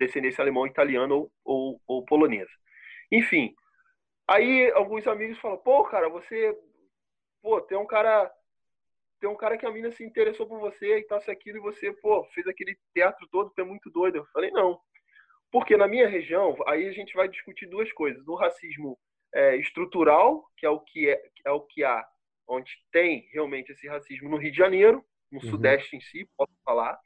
[0.01, 2.51] descendência alemão, italiana ou, ou, ou, polonesa.
[3.13, 3.55] Enfim,
[4.27, 6.57] aí alguns amigos falam, pô, cara, você,
[7.43, 8.33] pô, tem um cara,
[9.21, 11.61] tem um cara que a mina se interessou por você e tal, isso aquilo, e
[11.61, 14.17] você, pô, fez aquele teatro todo, tu é muito doido.
[14.17, 14.81] Eu falei, não.
[15.53, 18.27] Porque na minha região, aí a gente vai discutir duas coisas.
[18.27, 18.99] O racismo
[19.35, 22.07] é, estrutural, que é o que, é, é o que há,
[22.49, 25.51] onde tem realmente esse racismo no Rio de Janeiro, no uhum.
[25.51, 26.99] Sudeste em si, posso falar,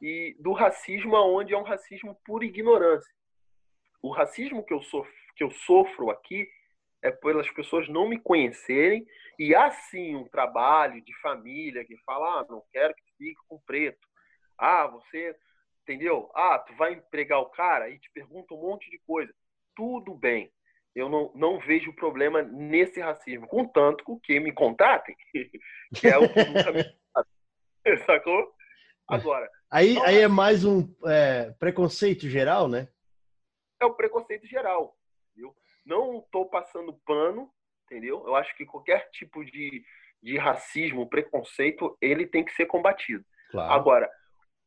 [0.00, 3.12] e do racismo onde é um racismo por ignorância.
[4.02, 6.48] O racismo que eu sofro, que eu sofro aqui
[7.02, 9.06] é pelas pessoas não me conhecerem
[9.38, 14.06] e assim um trabalho de família que fala, ah, não quero que fique com preto.
[14.58, 15.34] Ah, você,
[15.82, 16.30] entendeu?
[16.34, 19.32] Ah, tu vai empregar o cara e te pergunta um monte de coisa.
[19.74, 20.52] Tudo bem.
[20.94, 25.14] Eu não, não vejo problema nesse racismo, contanto que me contratem,
[25.94, 26.84] que é o que nunca me
[28.04, 28.52] sacou?
[29.10, 32.88] Agora, Aí, aí é mais um é, preconceito geral, né?
[33.80, 34.98] É o preconceito geral,
[35.30, 35.54] entendeu?
[35.86, 37.48] Não estou passando pano,
[37.84, 38.26] entendeu?
[38.26, 39.84] Eu acho que qualquer tipo de,
[40.20, 43.24] de racismo, preconceito, ele tem que ser combatido.
[43.52, 43.72] Claro.
[43.72, 44.10] Agora,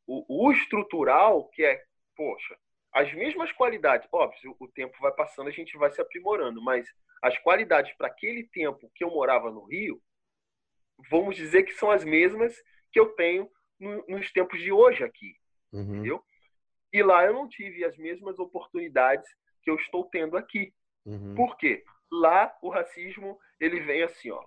[0.07, 1.83] o, o estrutural, que é,
[2.15, 2.57] poxa,
[2.93, 6.87] as mesmas qualidades, óbvio, o tempo vai passando, a gente vai se aprimorando, mas
[7.21, 10.01] as qualidades para aquele tempo que eu morava no Rio,
[11.09, 12.55] vamos dizer que são as mesmas
[12.89, 13.51] que eu tenho
[13.83, 15.35] no, nos tempos de hoje aqui,
[15.71, 15.81] uhum.
[15.81, 16.23] entendeu?
[16.91, 19.27] E lá eu não tive as mesmas oportunidades
[19.61, 20.73] que eu estou tendo aqui.
[21.05, 21.35] Uhum.
[21.35, 21.83] Por quê?
[22.11, 24.43] Lá o racismo ele vem assim, ó.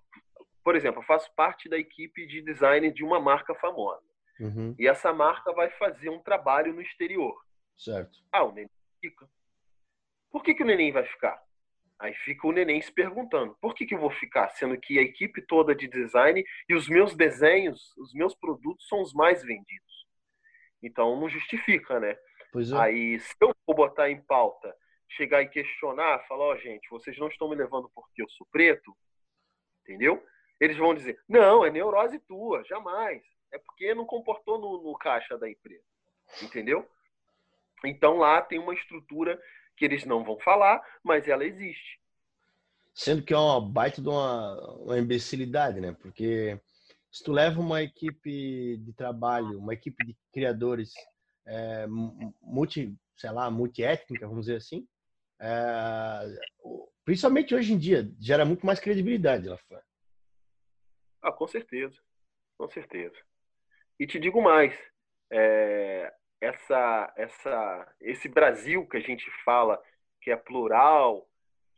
[0.62, 4.02] Por exemplo, eu faço parte da equipe de design de uma marca famosa.
[4.40, 4.74] Uhum.
[4.78, 7.34] E essa marca vai fazer um trabalho no exterior.
[7.76, 8.18] Certo.
[8.32, 8.70] Ah, o neném
[9.00, 9.28] fica.
[10.30, 11.40] Por que, que o neném vai ficar?
[11.98, 14.50] Aí fica o neném se perguntando: por que, que eu vou ficar?
[14.50, 19.00] Sendo que a equipe toda de design e os meus desenhos, os meus produtos são
[19.00, 20.06] os mais vendidos.
[20.82, 22.10] Então não justifica, né?
[22.10, 22.76] É.
[22.78, 24.74] Aí, se eu for botar em pauta,
[25.10, 28.46] chegar e questionar, falar: ó, oh, gente, vocês não estão me levando porque eu sou
[28.52, 28.94] preto,
[29.82, 30.22] entendeu?
[30.60, 33.22] Eles vão dizer: não, é neurose tua, jamais.
[33.52, 35.84] É porque não comportou no, no caixa da empresa,
[36.42, 36.86] entendeu?
[37.84, 39.40] Então lá tem uma estrutura
[39.76, 42.00] que eles não vão falar, mas ela existe.
[42.94, 45.92] Sendo que é uma baita de uma, uma imbecilidade, né?
[46.00, 46.58] Porque
[47.12, 50.92] se tu leva uma equipe de trabalho, uma equipe de criadores
[51.46, 54.86] é, multi, sei lá, multiétnica, vamos dizer assim,
[55.38, 56.38] é,
[57.04, 59.84] principalmente hoje em dia, gera muito mais credibilidade lá fora.
[61.22, 62.00] Ah, com certeza,
[62.56, 63.16] com certeza.
[63.98, 64.74] E te digo mais,
[65.30, 69.80] é, essa, essa, esse Brasil que a gente fala,
[70.20, 71.26] que é plural,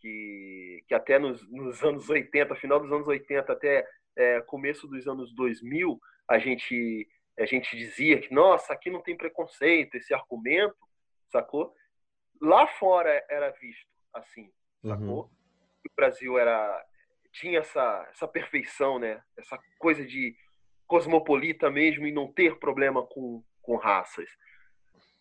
[0.00, 5.06] que, que até nos, nos anos 80, final dos anos 80 até é, começo dos
[5.06, 10.76] anos 2000, a gente, a gente dizia que, nossa, aqui não tem preconceito, esse argumento,
[11.30, 11.74] sacou?
[12.40, 14.50] Lá fora era visto assim,
[14.82, 15.24] sacou?
[15.24, 15.30] Uhum.
[15.86, 16.84] O Brasil era
[17.32, 19.22] tinha essa, essa perfeição, né?
[19.36, 20.34] Essa coisa de
[20.86, 24.28] cosmopolita mesmo e não ter problema com, com raças.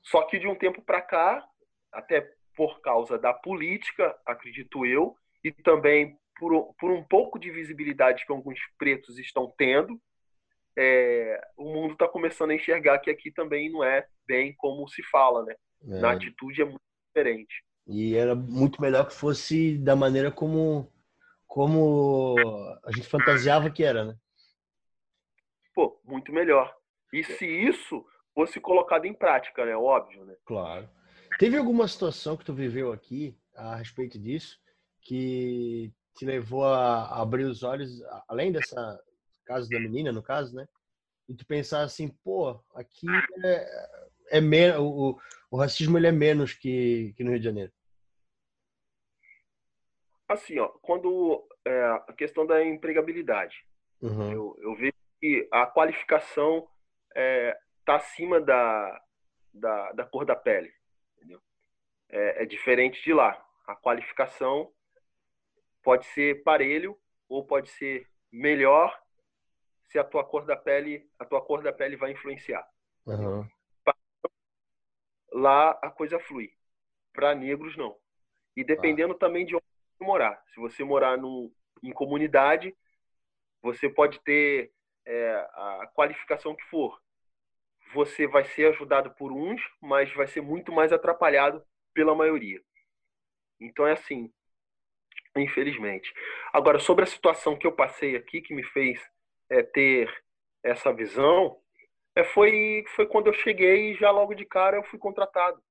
[0.09, 1.45] Só que de um tempo para cá,
[1.91, 8.25] até por causa da política, acredito eu, e também por, por um pouco de visibilidade
[8.25, 9.99] que alguns pretos estão tendo,
[10.77, 15.03] é, o mundo está começando a enxergar que aqui também não é bem como se
[15.03, 15.55] fala, né?
[15.83, 15.99] É.
[15.99, 17.63] Na atitude é muito diferente.
[17.85, 20.91] E era muito melhor que fosse da maneira como,
[21.45, 22.35] como
[22.83, 24.15] a gente fantasiava que era, né?
[25.73, 26.73] Pô, muito melhor.
[27.11, 28.05] E se isso
[28.37, 29.75] fosse colocado em prática, né?
[29.75, 30.35] Óbvio, né?
[30.45, 30.87] Claro.
[31.39, 34.59] Teve alguma situação que tu viveu aqui a respeito disso
[35.01, 37.89] que te levou a abrir os olhos,
[38.27, 38.99] além dessa
[39.43, 40.67] caso da menina, no caso, né?
[41.27, 43.07] E tu pensar assim, pô, aqui
[43.43, 45.17] é, é menos, o,
[45.49, 47.71] o racismo ele é menos que, que no Rio de Janeiro.
[50.29, 53.65] Assim, ó, quando é, a questão da empregabilidade,
[53.99, 54.31] uhum.
[54.31, 56.67] eu, eu vejo que a qualificação
[57.15, 59.01] é, está acima da,
[59.53, 60.73] da, da, cor da pele.
[62.09, 63.41] É, é, diferente de lá.
[63.65, 64.73] A qualificação
[65.81, 69.01] pode ser parelho ou pode ser melhor
[69.87, 72.67] se a tua cor da pele, a tua cor da pele vai influenciar.
[73.05, 73.47] Uhum.
[75.31, 76.53] Lá a coisa flui.
[77.13, 77.97] Para negros não.
[78.55, 79.17] E dependendo ah.
[79.17, 79.65] também de onde
[79.97, 80.43] você morar.
[80.53, 82.75] Se você morar no, em comunidade,
[83.61, 84.73] você pode ter
[85.05, 87.01] é, a qualificação que for
[87.93, 92.61] você vai ser ajudado por uns, mas vai ser muito mais atrapalhado pela maioria.
[93.59, 94.31] Então é assim,
[95.35, 96.13] infelizmente.
[96.53, 98.99] Agora, sobre a situação que eu passei aqui, que me fez
[99.49, 100.13] é, ter
[100.63, 101.57] essa visão,
[102.15, 105.61] é, foi, foi quando eu cheguei e já logo de cara eu fui contratado.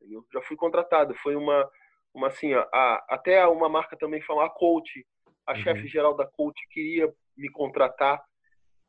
[0.00, 1.14] Eu já fui contratado.
[1.16, 1.70] Foi uma,
[2.12, 5.06] uma assim, a, até uma marca também falou, a Coach,
[5.46, 5.58] a uhum.
[5.58, 8.22] chefe geral da Coach queria me contratar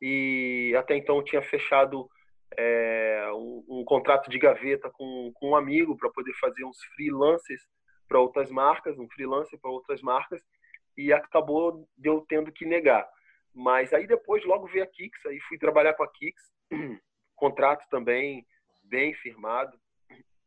[0.00, 2.08] e até então eu tinha fechado
[2.56, 7.62] é, um, um, contrato de gaveta com, com um amigo para poder fazer uns freelancers
[8.08, 10.42] para outras marcas, um freelancer para outras marcas,
[10.96, 13.08] e acabou eu tendo que negar.
[13.52, 16.42] Mas aí depois logo veio a Kix, aí fui trabalhar com a Kix,
[17.34, 18.46] contrato também
[18.82, 19.78] bem firmado.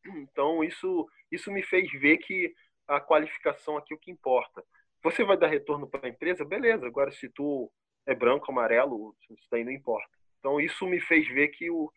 [0.06, 2.54] Então isso isso me fez ver que
[2.88, 4.64] a qualificação aqui é o que importa.
[5.04, 6.86] Você vai dar retorno para a empresa, beleza.
[6.88, 7.72] Agora se tu
[8.06, 10.10] é branco, amarelo, isso daí não importa.
[10.40, 11.92] Então isso me fez ver que o,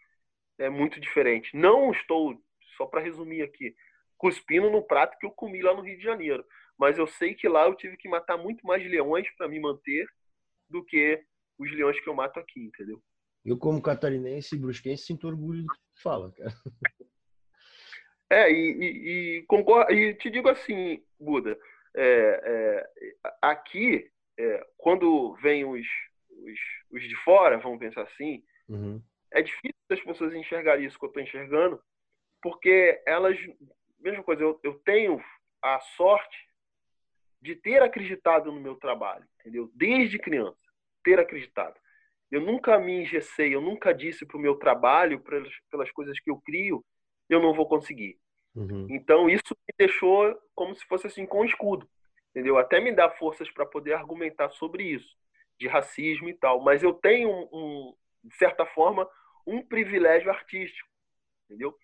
[0.61, 1.57] é muito diferente.
[1.57, 2.41] Não estou,
[2.77, 3.75] só para resumir aqui,
[4.17, 6.45] cuspindo no prato que eu comi lá no Rio de Janeiro.
[6.79, 10.07] Mas eu sei que lá eu tive que matar muito mais leões para me manter
[10.69, 11.23] do que
[11.59, 13.03] os leões que eu mato aqui, entendeu?
[13.45, 16.53] Eu, como catarinense e brusquense, sinto orgulho do que fala, cara.
[18.33, 21.59] É, e, e, e, concordo, e te digo assim, Buda,
[21.97, 22.91] é, é,
[23.43, 25.85] aqui, é, quando vem os,
[26.31, 26.61] os,
[26.93, 29.03] os de fora, vamos pensar assim, uhum.
[29.33, 31.81] É difícil as pessoas enxergarem isso que eu estou enxergando,
[32.43, 33.37] porque elas
[34.01, 35.23] mesma coisa, eu, eu tenho
[35.63, 36.49] a sorte
[37.41, 39.71] de ter acreditado no meu trabalho, entendeu?
[39.75, 40.59] Desde criança,
[41.03, 41.79] ter acreditado.
[42.31, 46.31] Eu nunca me engessei, eu nunca disse para o meu trabalho, pelas, pelas coisas que
[46.31, 46.85] eu crio,
[47.29, 48.19] eu não vou conseguir.
[48.55, 48.87] Uhum.
[48.91, 51.89] Então, isso me deixou como se fosse assim, com um escudo,
[52.31, 52.59] entendeu?
[52.59, 55.17] Até me dá forças para poder argumentar sobre isso,
[55.59, 56.63] de racismo e tal.
[56.63, 59.09] Mas eu tenho, um, um, de certa forma,
[59.47, 60.89] um privilégio artístico,
[61.45, 61.75] entendeu?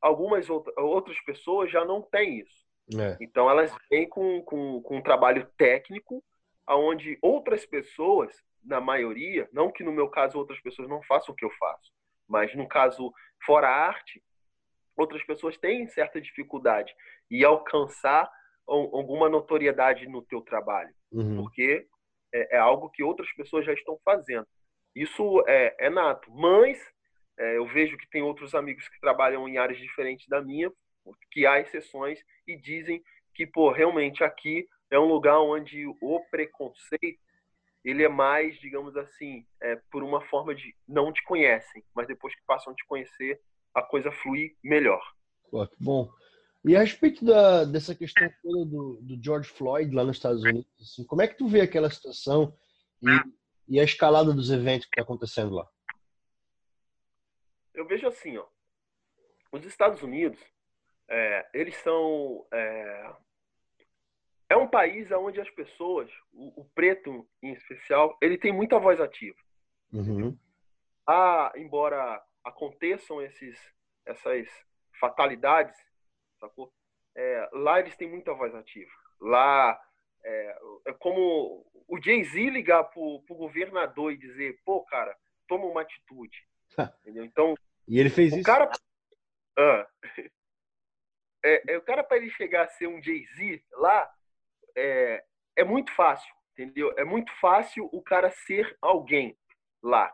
[0.00, 2.64] Algumas outras pessoas já não têm isso.
[3.00, 3.16] É.
[3.20, 6.22] Então, elas vêm com, com, com um trabalho técnico,
[6.68, 8.30] onde outras pessoas
[8.62, 11.92] na maioria, não que no meu caso outras pessoas não façam o que eu faço,
[12.26, 13.12] mas no caso
[13.44, 14.22] fora arte,
[14.96, 16.94] outras pessoas têm certa dificuldade
[17.30, 18.30] e alcançar
[18.66, 21.42] alguma notoriedade no teu trabalho, uhum.
[21.42, 21.86] porque
[22.32, 24.46] é, é, algo que outras pessoas já estão fazendo.
[24.94, 26.78] Isso é, é nato, mas
[27.38, 30.70] é, eu vejo que tem outros amigos que trabalham em áreas diferentes da minha,
[31.30, 33.02] que há exceções e dizem
[33.34, 37.18] que, pô, realmente aqui é um lugar onde o preconceito
[37.84, 42.34] ele é mais, digamos assim, é, por uma forma de não te conhecem, mas depois
[42.34, 43.38] que passam a te conhecer,
[43.74, 45.02] a coisa flui melhor.
[45.78, 46.10] Bom.
[46.64, 50.66] E a respeito da, dessa questão toda do, do, George Floyd lá nos Estados Unidos,
[50.80, 52.56] assim, como é que tu vê aquela situação
[53.02, 55.68] e, e a escalada dos eventos que está acontecendo lá?
[57.74, 58.46] Eu vejo assim, ó,
[59.52, 60.40] os Estados Unidos,
[61.08, 63.14] é, eles são é,
[64.48, 69.00] é um país onde as pessoas, o, o, preto em especial, ele tem muita voz
[69.00, 69.36] ativa.
[69.92, 70.36] Uhum.
[71.06, 73.58] Ah, embora aconteçam esses,
[74.06, 74.48] essas
[74.98, 75.76] fatalidades,
[76.38, 76.72] sacou?
[77.16, 78.90] É, lá eles têm muita voz ativa.
[79.20, 79.80] Lá
[80.24, 85.82] é, é como o Jay-Z ligar pro, pro governador e dizer, pô, cara, toma uma
[85.82, 86.46] atitude.
[87.02, 87.24] Entendeu?
[87.24, 87.54] Então.
[87.86, 88.44] E ele fez o isso.
[88.44, 88.70] Cara,
[89.58, 89.86] ah,
[91.44, 94.10] é, é, o cara para ele chegar a ser um Jay-Z lá,
[94.76, 95.24] é,
[95.56, 96.92] é muito fácil, entendeu?
[96.96, 99.36] É muito fácil o cara ser alguém
[99.82, 100.12] lá.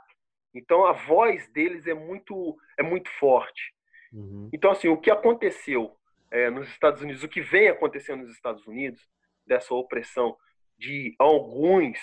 [0.55, 3.75] Então a voz deles é muito é muito forte.
[4.13, 4.51] Uhum.
[4.53, 5.97] Então assim, o que aconteceu
[6.31, 9.09] é, nos Estados Unidos, o que vem acontecendo nos Estados Unidos
[9.47, 10.37] dessa opressão
[10.77, 11.99] de alguns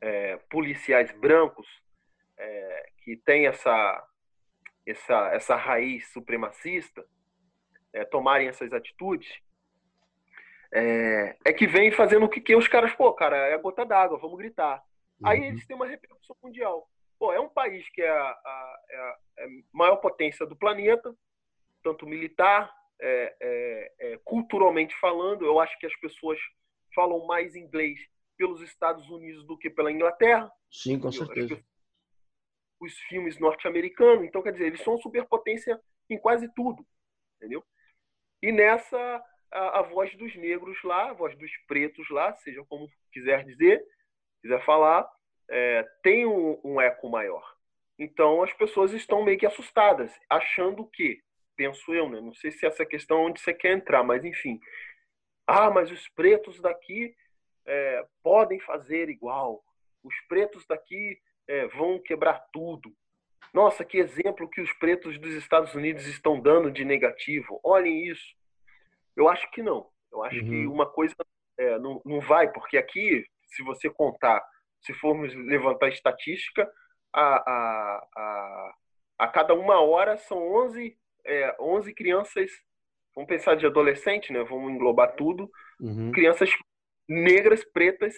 [0.00, 1.66] é, policiais brancos
[2.36, 4.08] é, que têm essa
[4.86, 7.04] essa essa raiz supremacista
[7.92, 9.28] é, tomarem essas atitudes
[10.72, 13.84] é, é que vem fazendo o que, que os caras, pô, cara, é a gota
[13.84, 14.82] d'água, vamos gritar.
[15.20, 15.28] Uhum.
[15.28, 16.88] Aí eles têm uma repercussão mundial.
[17.18, 21.14] Pô, é um país que é a, a, é a, é maior potência do planeta,
[21.84, 25.44] tanto militar, é, é, culturalmente falando.
[25.44, 26.38] Eu acho que as pessoas
[26.94, 27.98] falam mais inglês
[28.38, 30.50] pelos Estados Unidos do que pela Inglaterra.
[30.70, 31.62] Sim, com certeza.
[32.82, 34.24] Os filmes norte-americanos.
[34.24, 36.84] Então, quer dizer, eles são superpotência em quase tudo.
[37.36, 37.64] Entendeu?
[38.42, 42.90] E nessa a, a, voz dos negros lá, a voz dos pretos lá, seja como
[43.12, 43.84] quiser dizer,
[44.40, 45.08] quiser falar,
[45.48, 47.44] é, tem um, um eco maior.
[47.98, 51.22] Então as pessoas estão meio que assustadas, achando que,
[51.54, 52.20] penso eu, né?
[52.20, 54.58] Não sei se essa questão é onde você quer entrar, mas enfim.
[55.46, 57.14] Ah, mas os pretos daqui
[57.66, 59.62] é, podem fazer igual.
[60.02, 61.20] Os pretos daqui
[61.52, 62.90] é, vão quebrar tudo.
[63.52, 67.60] Nossa, que exemplo que os pretos dos Estados Unidos estão dando de negativo.
[67.62, 68.24] Olhem isso.
[69.14, 69.90] Eu acho que não.
[70.10, 70.48] Eu acho uhum.
[70.48, 71.14] que uma coisa
[71.58, 74.42] é, não, não vai, porque aqui, se você contar,
[74.80, 76.66] se formos levantar estatística,
[77.12, 78.74] a, a, a,
[79.18, 82.50] a cada uma hora são 11, é, 11 crianças,
[83.14, 84.42] vamos pensar de adolescente, né?
[84.42, 86.10] vamos englobar tudo, uhum.
[86.12, 86.50] crianças
[87.06, 88.14] negras, pretas,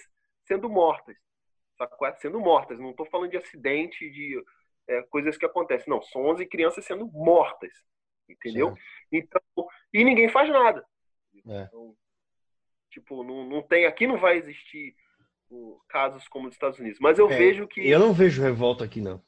[0.47, 1.17] sendo mortas.
[2.19, 2.79] Sendo mortas.
[2.79, 4.43] Não estou falando de acidente, de
[4.89, 5.89] é, coisas que acontecem.
[5.89, 7.73] Não, são 11 crianças sendo mortas
[8.29, 8.75] entendeu?
[9.13, 9.41] Então,
[9.93, 10.85] e ninguém faz nada.
[11.47, 11.63] É.
[11.65, 11.97] Então,
[12.91, 14.95] tipo, não, não tem, aqui não vai existir
[15.89, 19.01] casos como os Estados Unidos, mas eu é, vejo que Eu não vejo revolta aqui
[19.01, 19.23] não.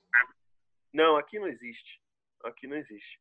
[0.92, 2.00] Não, aqui não existe.
[2.42, 3.20] Aqui não existe.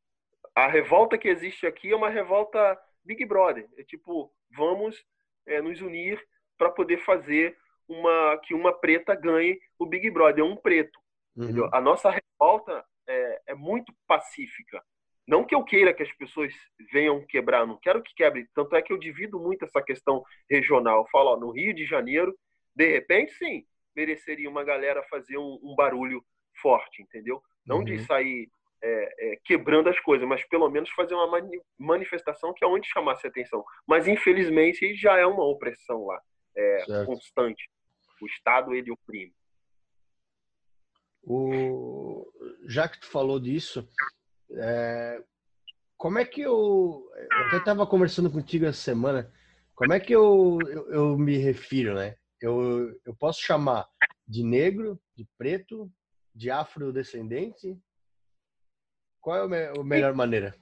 [0.55, 3.69] A revolta que existe aqui é uma revolta Big Brother.
[3.77, 5.05] É tipo, vamos
[5.45, 6.19] é, nos unir
[6.57, 7.57] para poder fazer
[7.87, 10.99] uma que uma preta ganhe o Big Brother, um preto.
[11.35, 11.69] Uhum.
[11.71, 14.81] A nossa revolta é, é muito pacífica.
[15.27, 16.53] Não que eu queira que as pessoas
[16.91, 18.47] venham quebrar, não quero que quebre.
[18.53, 20.99] Tanto é que eu divido muito essa questão regional.
[20.99, 22.35] Eu falo, ó, no Rio de Janeiro,
[22.75, 23.65] de repente, sim,
[23.95, 26.23] mereceria uma galera fazer um, um barulho
[26.61, 27.41] forte, entendeu?
[27.65, 27.83] Não uhum.
[27.83, 28.47] de sair
[28.83, 32.87] é, é, quebrando as coisas, mas pelo menos fazer uma mani manifestação que é onde
[32.87, 33.63] chamasse atenção.
[33.87, 36.21] Mas infelizmente já é uma opressão lá,
[36.55, 37.69] é, constante.
[38.21, 39.33] O Estado ele oprime.
[41.23, 42.25] O...
[42.67, 43.87] Já que tu falou disso,
[44.51, 45.23] é,
[45.97, 47.09] como é que eu.
[47.15, 49.31] Eu até estava conversando contigo essa semana.
[49.73, 52.15] Como é que eu, eu, eu, me refiro, né?
[52.39, 53.89] Eu, eu posso chamar
[54.27, 55.91] de negro, de preto,
[56.33, 57.77] de afrodescendente?
[59.19, 60.55] Qual é a melhor maneira?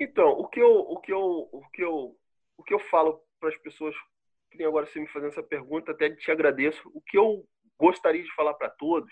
[0.00, 2.16] Então, o que eu, o que eu, o que eu,
[2.56, 3.94] o que eu falo para as pessoas
[4.50, 6.90] que nem agora você me fazendo essa pergunta, até te agradeço.
[6.94, 7.44] O que eu
[7.78, 9.10] gostaria de falar para todos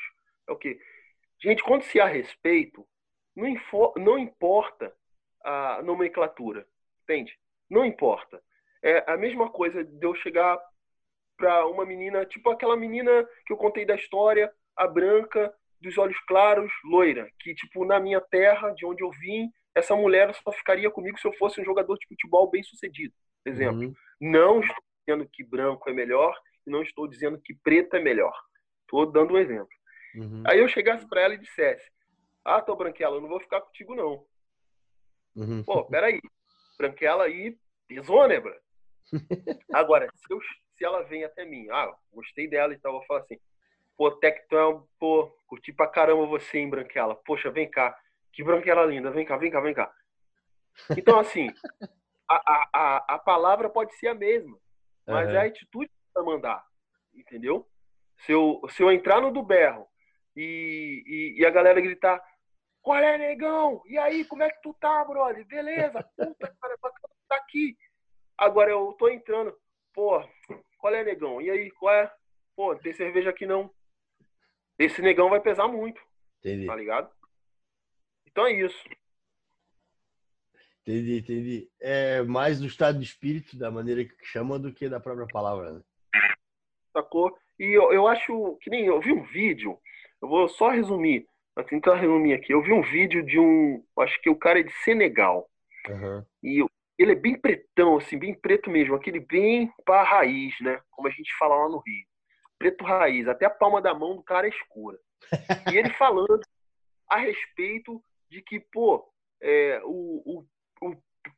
[0.49, 0.79] é o que,
[1.41, 2.87] gente, quando se há respeito,
[3.35, 4.95] não, infor, não importa
[5.43, 6.67] a nomenclatura,
[7.03, 7.39] entende?
[7.71, 8.43] Não importa.
[8.83, 10.59] É a mesma coisa de eu chegar
[11.37, 16.19] para uma menina, tipo aquela menina que eu contei da história, a branca, dos olhos
[16.27, 20.91] claros, loira, que tipo na minha terra, de onde eu vim, essa mulher só ficaria
[20.91, 23.15] comigo se eu fosse um jogador de futebol bem sucedido,
[23.45, 23.87] exemplo.
[23.87, 23.95] Uhum.
[24.21, 28.35] Não estou dizendo que branco é melhor e não estou dizendo que preto é melhor.
[28.83, 29.69] Estou dando um exemplo.
[30.15, 30.43] Uhum.
[30.47, 31.91] Aí eu chegasse para ela e dissesse:
[32.45, 34.25] Ah, tô branquela, eu não vou ficar contigo não.
[35.35, 35.63] Uhum.
[35.65, 36.21] Pô, peraí.
[36.77, 37.57] Branquela aí
[37.87, 38.37] pesou, né?
[39.73, 40.41] Agora, se, eu,
[40.77, 43.39] se ela vem até mim, ah, gostei dela e tal, eu vou falar assim:
[43.97, 47.15] Pô, Tecton, pô, curti pra caramba você, hein, Branquela.
[47.15, 47.99] Poxa, vem cá.
[48.33, 49.11] Que branquela linda.
[49.11, 49.93] Vem cá, vem cá, vem cá.
[50.97, 51.49] Então, assim,
[52.29, 54.57] a, a, a palavra pode ser a mesma,
[55.09, 55.35] mas uhum.
[55.35, 56.63] é a atitude que vai mandar,
[57.15, 57.67] entendeu?
[58.19, 59.89] Se eu, se eu entrar no do berro
[60.37, 62.23] e, e, e, a galera gritar,
[62.83, 63.83] qual é, negão?
[63.87, 65.47] E aí, como é que tu tá, brother?
[65.47, 66.03] Beleza?
[66.17, 67.77] Puta, cara, bacana tá aqui.
[68.37, 69.57] Agora eu tô entrando,
[69.95, 70.23] pô,
[70.79, 71.41] qual é, negão?
[71.41, 72.13] E aí, qual é?
[72.55, 73.73] Pô, tem cerveja aqui não.
[74.79, 76.01] Esse negão vai pesar muito.
[76.41, 76.67] Entendi.
[76.67, 77.11] Tá ligado?
[78.27, 78.89] Então é isso.
[80.89, 81.69] Entendi, entendi.
[81.79, 85.73] É mais do estado de espírito, da maneira que chama, do que da própria palavra,
[85.73, 85.83] né?
[86.95, 87.37] Sacou?
[87.59, 89.79] E eu, eu acho que nem eu vi um vídeo,
[90.23, 92.55] eu vou só resumir, para tentar resumir aqui.
[92.55, 95.47] Eu vi um vídeo de um, acho que o cara é de Senegal.
[95.91, 96.25] Uhum.
[96.43, 96.65] E
[96.99, 100.81] ele é bem pretão, assim, bem preto mesmo, aquele bem para raiz, né?
[100.91, 102.07] Como a gente fala lá no Rio.
[102.59, 104.99] Preto raiz, até a palma da mão do cara é escura.
[105.71, 106.41] E ele falando
[107.11, 109.07] a respeito de que, pô,
[109.43, 110.47] é, o, o,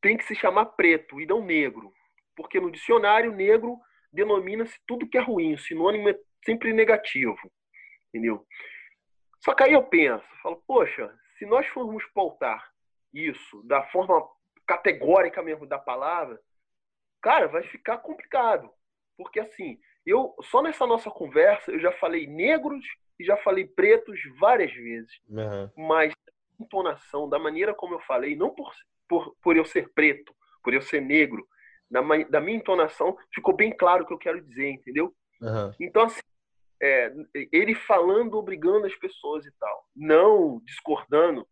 [0.01, 1.93] tem que se chamar preto e não negro.
[2.36, 3.78] Porque no dicionário, negro
[4.12, 7.38] denomina-se tudo que é ruim, o sinônimo é sempre negativo.
[8.09, 8.47] Entendeu?
[9.41, 12.70] Só que aí eu penso, falo, poxa, se nós formos pautar
[13.12, 14.26] isso da forma
[14.66, 16.38] categórica mesmo da palavra,
[17.22, 18.70] cara, vai ficar complicado.
[19.16, 22.84] Porque assim, eu só nessa nossa conversa eu já falei negros
[23.18, 25.12] e já falei pretos várias vezes.
[25.28, 25.86] Uhum.
[25.88, 26.12] Mas
[26.59, 28.72] entonação, da maneira como eu falei, não por,
[29.11, 30.33] por, por eu ser preto,
[30.63, 31.45] por eu ser negro,
[31.91, 32.01] da,
[32.31, 35.13] da minha entonação, ficou bem claro o que eu quero dizer, entendeu?
[35.43, 35.73] Uhum.
[35.81, 36.21] Então, assim,
[36.81, 37.13] é,
[37.51, 41.45] ele falando, obrigando as pessoas e tal, não discordando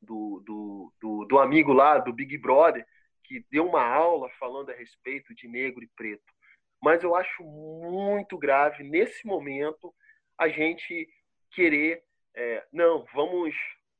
[0.00, 2.86] do, do, do, do amigo lá, do Big Brother,
[3.24, 6.32] que deu uma aula falando a respeito de negro e preto.
[6.80, 9.92] Mas eu acho muito grave, nesse momento,
[10.38, 11.08] a gente
[11.50, 12.04] querer,
[12.36, 13.52] é, não, vamos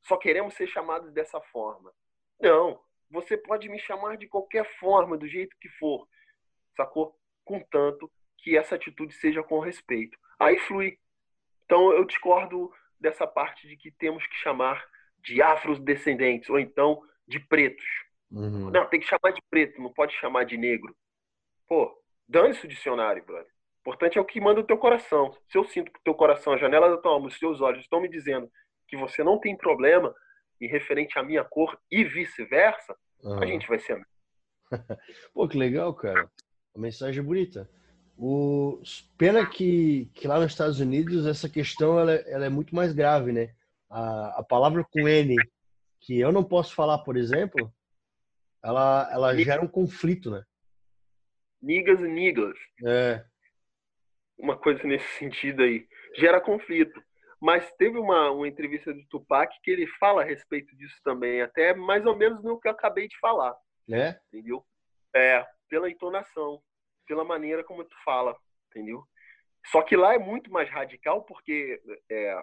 [0.06, 1.92] só queremos ser chamados dessa forma.
[2.40, 2.80] Não,
[3.10, 6.06] você pode me chamar de qualquer forma, do jeito que for,
[6.76, 7.16] sacou?
[7.44, 10.18] Contanto que essa atitude seja com respeito.
[10.38, 10.98] Aí flui.
[11.64, 12.70] Então eu discordo
[13.00, 14.84] dessa parte de que temos que chamar
[15.22, 17.86] de afrodescendentes ou então de pretos.
[18.30, 18.70] Uhum.
[18.70, 20.94] Não, tem que chamar de preto, não pode chamar de negro.
[21.66, 23.50] Pô, dane-se o dicionário, brother.
[23.78, 25.34] O importante é o que manda o teu coração.
[25.48, 27.80] Se eu sinto que o teu coração, a janela da tua alma, os teus olhos
[27.80, 28.50] estão me dizendo
[28.86, 30.14] que você não tem problema
[30.60, 33.42] em referente à minha cor e vice-versa, uhum.
[33.42, 34.00] a gente vai ser.
[35.32, 36.30] Pô, que legal, cara.
[36.74, 37.68] A mensagem bonita.
[38.16, 38.82] O...
[39.16, 43.32] Pena que, que lá nos Estados Unidos essa questão ela, ela é muito mais grave,
[43.32, 43.54] né?
[43.88, 45.36] A, a palavra com N,
[46.00, 47.72] que eu não posso falar, por exemplo,
[48.62, 50.42] ela, ela gera um conflito, né?
[51.62, 52.56] Nigas e nigas.
[52.84, 53.24] É.
[54.36, 55.86] Uma coisa nesse sentido aí.
[56.16, 57.02] Gera conflito.
[57.40, 61.74] Mas teve uma, uma entrevista do Tupac que ele fala a respeito disso também, até
[61.74, 63.54] mais ou menos no que eu acabei de falar.
[63.86, 64.18] Né?
[64.32, 64.64] Entendeu?
[65.14, 66.60] É, pela entonação,
[67.06, 68.36] pela maneira como tu fala,
[68.70, 69.02] entendeu?
[69.66, 71.80] Só que lá é muito mais radical porque,
[72.10, 72.42] é,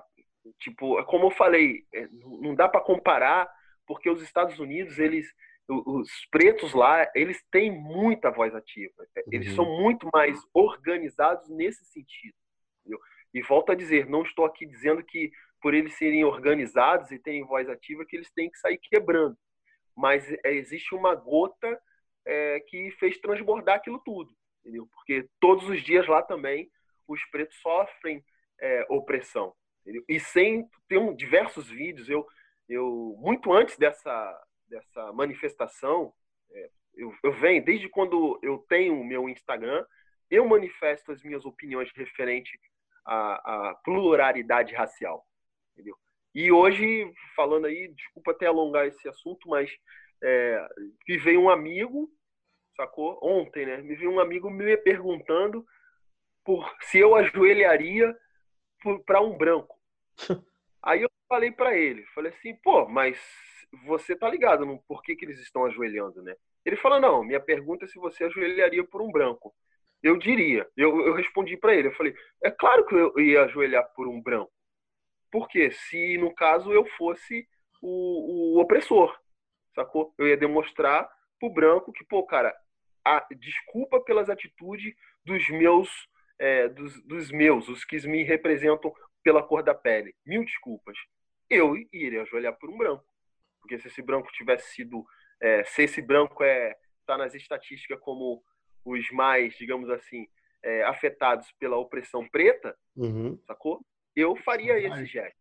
[0.60, 3.50] tipo, como eu falei, é, não dá para comparar
[3.88, 5.28] porque os Estados Unidos, eles,
[5.68, 8.94] os pretos lá, eles têm muita voz ativa.
[9.32, 9.56] Eles uhum.
[9.56, 12.36] são muito mais organizados nesse sentido.
[12.82, 13.00] Entendeu?
[13.36, 15.30] E volto a dizer, não estou aqui dizendo que
[15.62, 19.38] por eles serem organizados e terem voz ativa que eles têm que sair quebrando.
[19.94, 21.78] Mas é, existe uma gota
[22.26, 24.88] é, que fez transbordar aquilo tudo, entendeu?
[24.94, 26.72] Porque todos os dias lá também
[27.06, 28.24] os pretos sofrem
[28.62, 29.54] é, opressão.
[29.82, 30.06] Entendeu?
[30.08, 32.26] E sem tem um, diversos vídeos, eu,
[32.70, 36.14] eu muito antes dessa dessa manifestação,
[36.52, 39.86] é, eu, eu venho, desde quando eu tenho o meu Instagram,
[40.32, 42.58] eu manifesto as minhas opiniões referente
[43.06, 45.26] à, à pluralidade racial.
[45.74, 45.96] Entendeu?
[46.34, 49.72] E hoje, falando aí, desculpa até alongar esse assunto, mas
[50.24, 50.68] é,
[51.08, 52.10] me veio um amigo,
[52.76, 53.20] sacou?
[53.22, 53.78] Ontem, né?
[53.78, 55.66] Me veio um amigo me perguntando
[56.44, 58.16] por se eu ajoelharia
[59.06, 59.76] para um branco.
[60.84, 63.20] Aí eu falei para ele, falei assim, pô, mas
[63.86, 66.36] você tá ligado no por que, que eles estão ajoelhando, né?
[66.64, 69.56] Ele falou, não, minha pergunta é se você ajoelharia por um branco.
[70.06, 73.92] Eu diria, eu, eu respondi para ele, eu falei, é claro que eu ia ajoelhar
[73.96, 74.52] por um branco.
[75.32, 77.48] Porque se no caso eu fosse
[77.82, 79.20] o, o opressor,
[79.74, 80.14] sacou?
[80.20, 82.56] Eu ia demonstrar pro branco que, pô, cara,
[83.04, 84.94] a, desculpa pelas atitudes
[85.26, 85.90] dos meus,
[86.38, 88.94] é, dos, dos meus, os que me representam
[89.24, 90.14] pela cor da pele.
[90.24, 90.96] Mil desculpas.
[91.50, 93.04] Eu iria ajoelhar por um branco.
[93.60, 95.04] Porque se esse branco tivesse sido.
[95.42, 96.76] É, se esse branco é
[97.08, 98.44] tá nas estatísticas como
[98.86, 100.28] os mais, digamos assim,
[100.64, 103.38] é, afetados pela opressão preta, uhum.
[103.46, 103.84] sacou?
[104.16, 105.38] Eu faria esse gesto.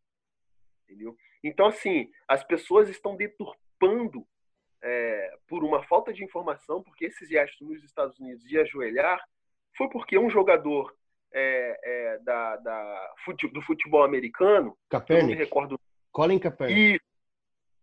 [0.84, 1.16] Entendeu?
[1.42, 4.26] Então, assim, as pessoas estão deturpando
[4.82, 9.22] é, por uma falta de informação, porque esses gestos nos Estados Unidos de ajoelhar
[9.76, 10.95] foi porque um jogador
[11.32, 13.14] é, é, da, da
[13.53, 15.22] do futebol americano, Kaepernick.
[15.22, 15.80] não me recordo.
[16.12, 17.01] Colin Kaepernick.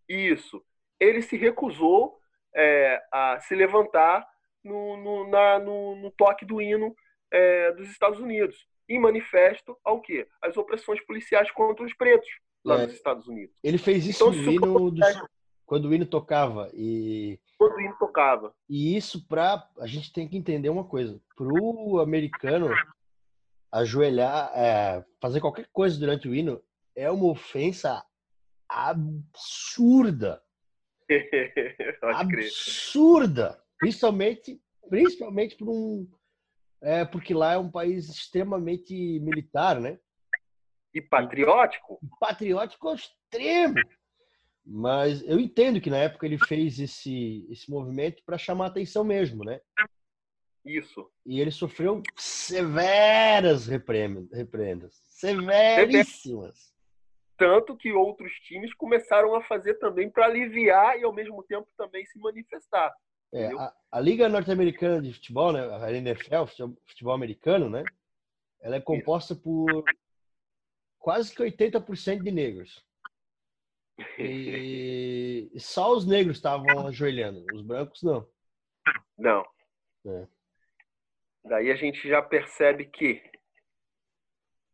[0.08, 0.66] Isso, isso.
[1.00, 2.20] Ele se recusou
[2.56, 4.26] é, a se levantar
[4.64, 6.96] no, no, na, no, no toque do hino
[7.32, 10.28] é, dos Estados Unidos, em manifesto ao quê?
[10.42, 12.30] As opressões policiais contra os pretos
[12.64, 12.86] lá é.
[12.86, 13.56] nos Estados Unidos.
[13.64, 15.22] Ele fez isso então, no hino dos,
[15.66, 18.54] quando o hino tocava e quando o hino tocava.
[18.70, 22.70] E isso para a gente tem que entender uma coisa, pro americano
[23.72, 26.62] ajoelhar, é, fazer qualquer coisa durante o hino
[26.96, 28.04] é uma ofensa
[28.68, 30.42] absurda.
[32.04, 33.61] absurda.
[33.82, 36.08] Principalmente, principalmente por um.
[36.84, 40.00] É, porque lá é um país extremamente militar, né?
[40.94, 42.00] E patriótico?
[42.20, 43.76] Patriótico ao extremo.
[44.64, 49.44] Mas eu entendo que na época ele fez esse, esse movimento para chamar atenção mesmo,
[49.44, 49.60] né?
[50.64, 51.12] Isso.
[51.26, 55.02] E ele sofreu severas repreendas.
[55.08, 56.72] Severíssimas.
[57.36, 62.06] Tanto que outros times começaram a fazer também para aliviar e ao mesmo tempo também
[62.06, 62.94] se manifestar.
[63.34, 66.46] É, a, a, Liga Norte-Americana de Futebol, né, a NFL,
[66.86, 67.84] futebol americano, né?
[68.60, 69.42] Ela é composta Isso.
[69.42, 69.84] por
[71.00, 72.86] quase que 80% de negros.
[74.18, 78.28] E só os negros estavam ajoelhando, os brancos não.
[79.18, 79.46] Não.
[80.06, 80.28] É.
[81.46, 83.22] Daí a gente já percebe que.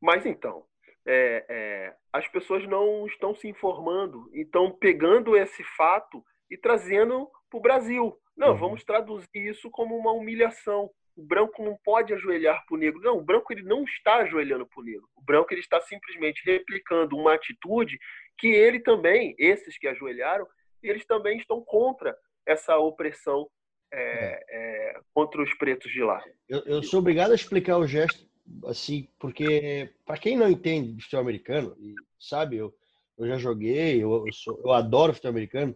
[0.01, 0.65] Mas então,
[1.05, 7.57] é, é, as pessoas não estão se informando, estão pegando esse fato e trazendo para
[7.57, 8.17] o Brasil.
[8.35, 8.57] Não, uhum.
[8.57, 10.89] vamos traduzir isso como uma humilhação.
[11.15, 13.01] O branco não pode ajoelhar para o negro.
[13.01, 15.07] Não, o branco ele não está ajoelhando para o negro.
[15.15, 17.97] O branco ele está simplesmente replicando uma atitude
[18.37, 20.45] que ele também, esses que ajoelharam,
[20.83, 23.49] eles também estão contra essa opressão
[23.91, 26.21] é, é, é, contra os pretos de lá.
[26.47, 28.27] Eu, eu, sou obrigado a explicar o gesto
[28.65, 31.75] assim, porque para quem não entende de futebol americano,
[32.19, 32.73] sabe, eu,
[33.17, 35.73] eu já joguei, eu, eu, sou, eu adoro futebol americano.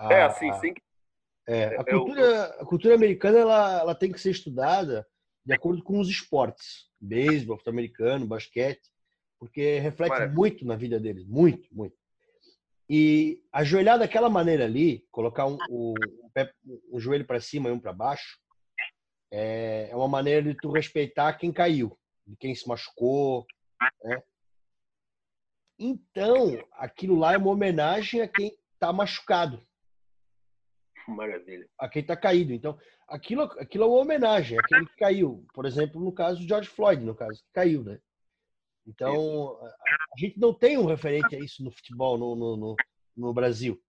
[0.00, 0.74] A, é, assim, sim.
[1.46, 5.06] É, a, cultura, a cultura americana ela, ela tem que ser estudada
[5.44, 6.88] de acordo com os esportes.
[6.98, 8.90] Beisebol, futebol americano, basquete,
[9.38, 10.34] porque reflete Maravilha.
[10.34, 11.96] muito na vida deles, muito, muito.
[12.88, 15.94] E ajoelhar daquela maneira ali, colocar um, um,
[16.92, 18.38] um joelho para cima e um para baixo,
[19.30, 21.96] é, é uma maneira de tu respeitar quem caiu,
[22.26, 23.46] de quem se machucou.
[24.02, 24.22] Né?
[25.78, 29.62] Então, aquilo lá é uma homenagem a quem está machucado.
[31.10, 31.68] Maravilha.
[31.78, 32.52] A quem está caído.
[32.52, 35.44] Então, aquilo, aquilo é uma homenagem àquele que caiu.
[35.52, 37.98] Por exemplo, no caso do George Floyd, no caso, que caiu, né?
[38.86, 42.76] Então, a gente não tem um referente a isso no futebol no, no, no,
[43.16, 43.80] no Brasil.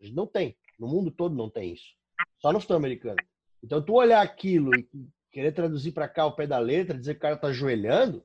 [0.00, 0.56] A gente não tem.
[0.78, 1.94] No mundo todo não tem isso.
[2.38, 3.16] Só no futebol americano.
[3.62, 4.86] Então, tu olhar aquilo e
[5.30, 8.24] querer traduzir para cá o pé da letra, dizer que o cara tá ajoelhando,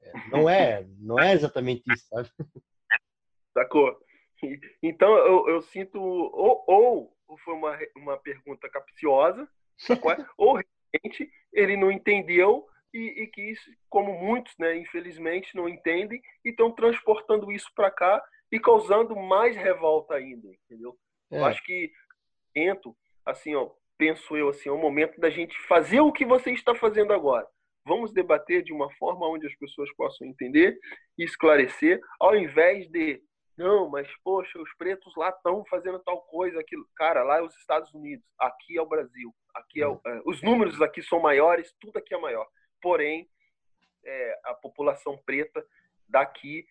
[0.00, 2.28] é, não é, não é exatamente isso, sabe?
[3.54, 3.96] Sacou?
[4.82, 6.00] Então, eu, eu sinto.
[6.00, 7.13] Ou, ou
[7.44, 9.48] foi uma, uma pergunta capciosa,
[10.38, 16.22] ou realmente ele não entendeu e, e, que isso, como muitos, né, infelizmente, não entendem
[16.44, 18.22] e estão transportando isso para cá
[18.52, 20.96] e causando mais revolta ainda, entendeu?
[21.30, 21.38] É.
[21.38, 21.90] Eu acho que
[22.52, 22.96] tento,
[23.26, 26.74] assim, ó, penso eu assim, é o momento da gente fazer o que você está
[26.74, 27.46] fazendo agora.
[27.84, 30.78] Vamos debater de uma forma onde as pessoas possam entender
[31.18, 33.20] e esclarecer, ao invés de
[33.56, 36.86] Não, mas poxa, os pretos lá estão fazendo tal coisa, aquilo.
[36.96, 40.42] Cara, lá é os Estados Unidos, aqui é o Brasil, aqui é, o, é os
[40.42, 42.46] números aqui são maiores, tudo aqui é maior.
[42.82, 43.28] Porém,
[44.04, 45.64] é, a população preta
[46.08, 46.66] daqui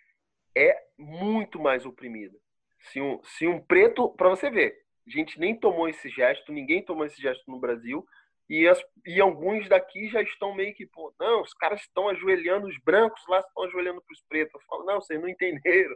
[0.56, 2.38] é muito mais oprimida.
[2.80, 6.84] Se um, se um preto, para você ver, a gente nem tomou esse gesto, ninguém
[6.84, 8.06] tomou esse gesto no Brasil,
[8.50, 12.68] e, as, e alguns daqui já estão meio que, pô, não, os caras estão ajoelhando,
[12.68, 14.54] os brancos lá estão ajoelhando para os pretos.
[14.54, 15.96] Eu falo, não, vocês não entenderam.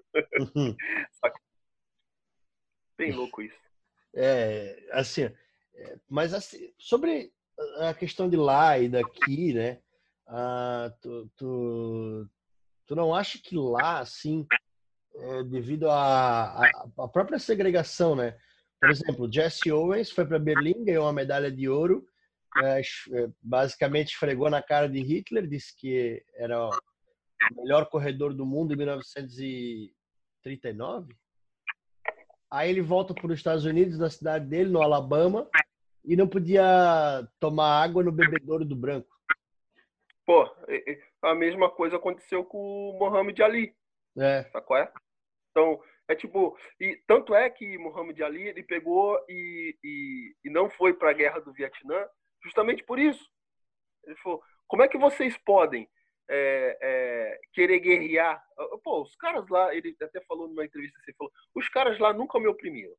[0.55, 0.75] Uhum.
[2.97, 3.55] Bem louco isso.
[4.15, 5.23] É, assim,
[5.75, 7.31] é, mas assim, sobre
[7.79, 9.79] a questão de lá e daqui, né?
[10.25, 12.29] Ah, tu, tu,
[12.87, 14.47] tu não acha que lá, assim,
[15.15, 16.69] é, devido à
[17.11, 18.37] própria segregação, né?
[18.79, 22.07] Por exemplo, Jesse Owens foi para Berlim, ganhou uma medalha de ouro,
[23.41, 26.71] basicamente esfregou na cara de Hitler, disse que era o
[27.55, 31.15] melhor corredor do mundo em 1939.
[32.49, 35.49] Aí ele volta para os Estados Unidos, na cidade dele, no Alabama,
[36.05, 39.09] e não podia tomar água no bebedouro do branco.
[40.25, 40.49] Pô,
[41.21, 43.75] a mesma coisa aconteceu com o Mohamed Ali.
[44.17, 44.43] É.
[44.43, 44.91] Qual é?
[45.51, 50.69] Então, é tipo, e tanto é que Muhammad Ali ele pegou e, e, e não
[50.69, 52.07] foi para a guerra do Vietnã
[52.43, 53.29] justamente por isso.
[54.05, 55.89] Ele falou: como é que vocês podem
[56.29, 58.43] é, é, querer guerrear?
[58.83, 62.39] Pô, os caras lá, ele até falou numa entrevista, assim, falou: os caras lá nunca
[62.39, 62.95] me oprimiram.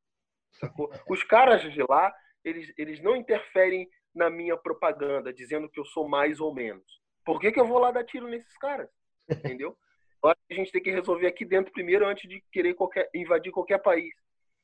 [0.52, 0.90] Sacou?
[1.08, 2.14] Os caras de lá,
[2.44, 7.00] eles, eles não interferem na minha propaganda, dizendo que eu sou mais ou menos.
[7.24, 8.88] Por que, que eu vou lá dar tiro nesses caras?
[9.30, 9.76] Entendeu?
[10.22, 13.08] Eu acho que a gente tem que resolver aqui dentro primeiro antes de querer qualquer,
[13.14, 14.12] invadir qualquer país.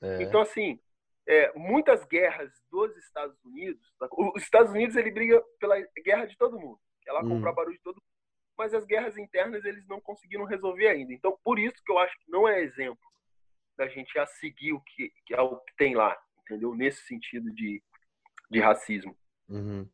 [0.03, 0.22] É.
[0.22, 0.81] Então, assim,
[1.27, 3.81] é, muitas guerras dos Estados Unidos,
[4.35, 7.55] os Estados Unidos ele briga pela guerra de todo mundo, que é lá comprar hum.
[7.55, 8.05] barulho de todo mundo.
[8.57, 11.12] Mas as guerras internas eles não conseguiram resolver ainda.
[11.12, 13.03] Então, por isso que eu acho que não é exemplo
[13.77, 16.75] da gente a seguir o que, que, é o que tem lá, entendeu?
[16.75, 17.83] Nesse sentido de,
[18.51, 19.16] de racismo.
[19.49, 19.89] Uhum.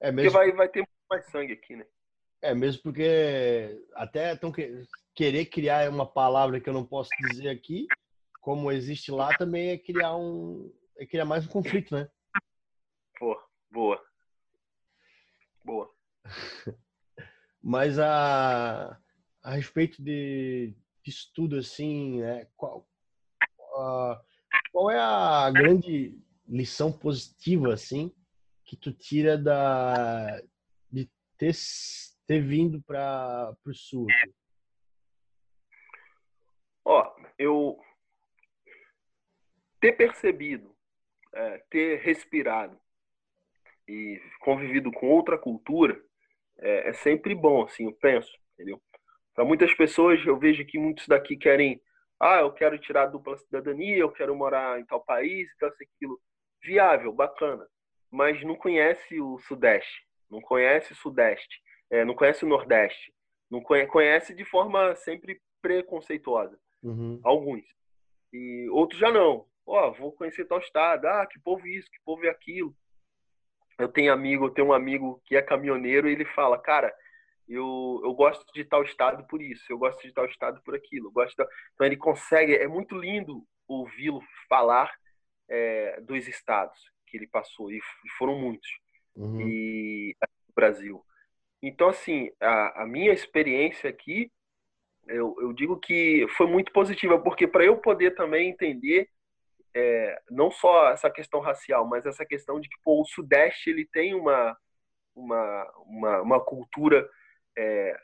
[0.00, 0.30] É mesmo...
[0.30, 1.86] Porque vai, vai ter mais sangue aqui, né?
[2.42, 4.84] É, mesmo porque até estão que,
[5.14, 7.86] querer criar uma palavra que eu não posso dizer aqui,
[8.42, 12.10] como existe lá, também é criar um é criar mais um conflito, né?
[13.18, 14.04] Boa, boa.
[15.64, 15.94] Boa.
[17.62, 19.00] Mas a,
[19.42, 22.86] a respeito de, de estudo, assim, né, qual,
[23.76, 24.22] a,
[24.72, 28.12] qual é a grande lição positiva, assim,
[28.64, 30.42] que tu tira da,
[30.90, 31.54] de ter
[32.26, 34.06] ter vindo para o sul?
[36.84, 37.78] Ó, eu
[39.82, 40.74] ter percebido,
[41.34, 42.78] é, ter respirado
[43.88, 46.00] e convivido com outra cultura
[46.60, 48.80] é, é sempre bom, assim, eu penso, entendeu?
[49.34, 51.82] Para muitas pessoas, eu vejo que muitos daqui querem,
[52.20, 56.20] ah, eu quero tirar a dupla cidadania, eu quero morar em tal país, tal, aquilo.
[56.62, 57.66] Viável, bacana,
[58.08, 61.60] mas não conhece o Sudeste, não conhece o Sudeste
[61.90, 63.12] é, não conhece o Nordeste,
[63.50, 66.58] não conhece, conhece de forma sempre preconceituosa.
[66.82, 67.20] Uhum.
[67.22, 67.64] Alguns.
[68.32, 69.46] E outros já não.
[69.66, 71.06] Ó, oh, vou conhecer tal estado.
[71.06, 72.74] Ah, que povo isso, que povo é aquilo.
[73.78, 76.94] Eu tenho amigo, eu tenho um amigo que é caminhoneiro e ele fala, cara,
[77.48, 81.08] eu, eu gosto de tal estado por isso, eu gosto de tal estado por aquilo.
[81.08, 81.48] Eu gosto de...
[81.74, 84.92] Então ele consegue, é muito lindo ouvi-lo falar
[85.48, 87.80] é, dos estados que ele passou, e
[88.16, 88.68] foram muitos.
[89.14, 89.40] Uhum.
[89.46, 90.16] E
[90.54, 91.04] Brasil.
[91.62, 94.30] Então, assim, a, a minha experiência aqui,
[95.06, 99.08] eu, eu, digo que foi muito positiva, porque para eu poder também entender
[99.74, 103.86] é, não só essa questão racial, mas essa questão de que pô, o Sudeste ele
[103.86, 104.56] tem uma,
[105.14, 107.08] uma, uma, uma cultura
[107.56, 107.96] é,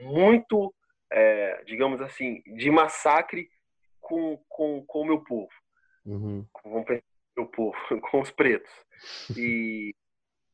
[0.00, 0.74] muito,
[1.10, 3.48] é, digamos assim, de massacre
[4.00, 5.50] com, com, com o meu povo.
[6.04, 6.46] Uhum.
[6.52, 6.84] Com o
[7.36, 7.76] meu povo,
[8.10, 8.72] com os pretos.
[9.36, 9.94] E,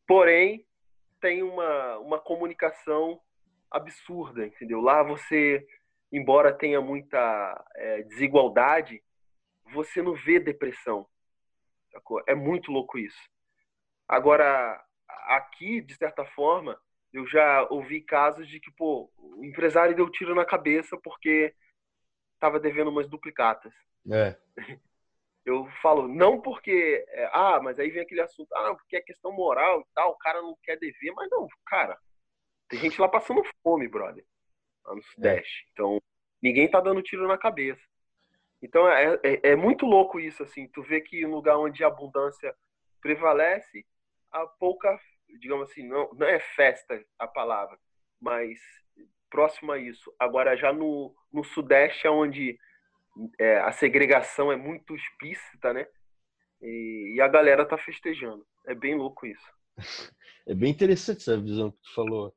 [0.06, 0.66] porém,
[1.20, 3.20] tem uma, uma comunicação
[3.70, 4.80] absurda, entendeu?
[4.80, 5.66] Lá você,
[6.12, 9.02] embora tenha muita é, desigualdade,
[9.72, 11.06] você não vê depressão.
[11.92, 12.22] Sacou?
[12.26, 13.18] É muito louco isso.
[14.06, 14.82] Agora,
[15.26, 16.80] aqui, de certa forma,
[17.12, 21.54] eu já ouvi casos de que, pô, o empresário deu tiro na cabeça porque
[22.34, 23.72] estava devendo umas duplicatas.
[24.10, 24.36] É.
[25.44, 29.32] eu falo, não porque, é, ah, mas aí vem aquele assunto, ah, porque é questão
[29.32, 31.98] moral e tal, o cara não quer dever, mas não, cara,
[32.68, 34.24] tem gente lá passando fome, brother,
[34.84, 35.64] lá no Sudeste.
[35.66, 35.70] É.
[35.72, 35.98] Então,
[36.42, 37.80] ninguém tá dando tiro na cabeça.
[38.62, 41.88] Então, é, é, é, muito louco isso, assim, tu vê que no lugar onde a
[41.88, 42.54] abundância
[43.00, 43.86] prevalece,
[44.32, 44.98] a pouca,
[45.40, 47.78] digamos assim, não, não é festa a palavra,
[48.20, 48.58] mas
[49.30, 50.12] próximo a isso.
[50.18, 52.58] Agora, já no, no Sudeste, é onde
[53.38, 55.86] é, a segregação é muito explícita, né?
[56.60, 58.44] E, e, a galera tá festejando.
[58.66, 59.52] É bem louco isso.
[60.46, 62.34] É bem interessante essa visão que tu falou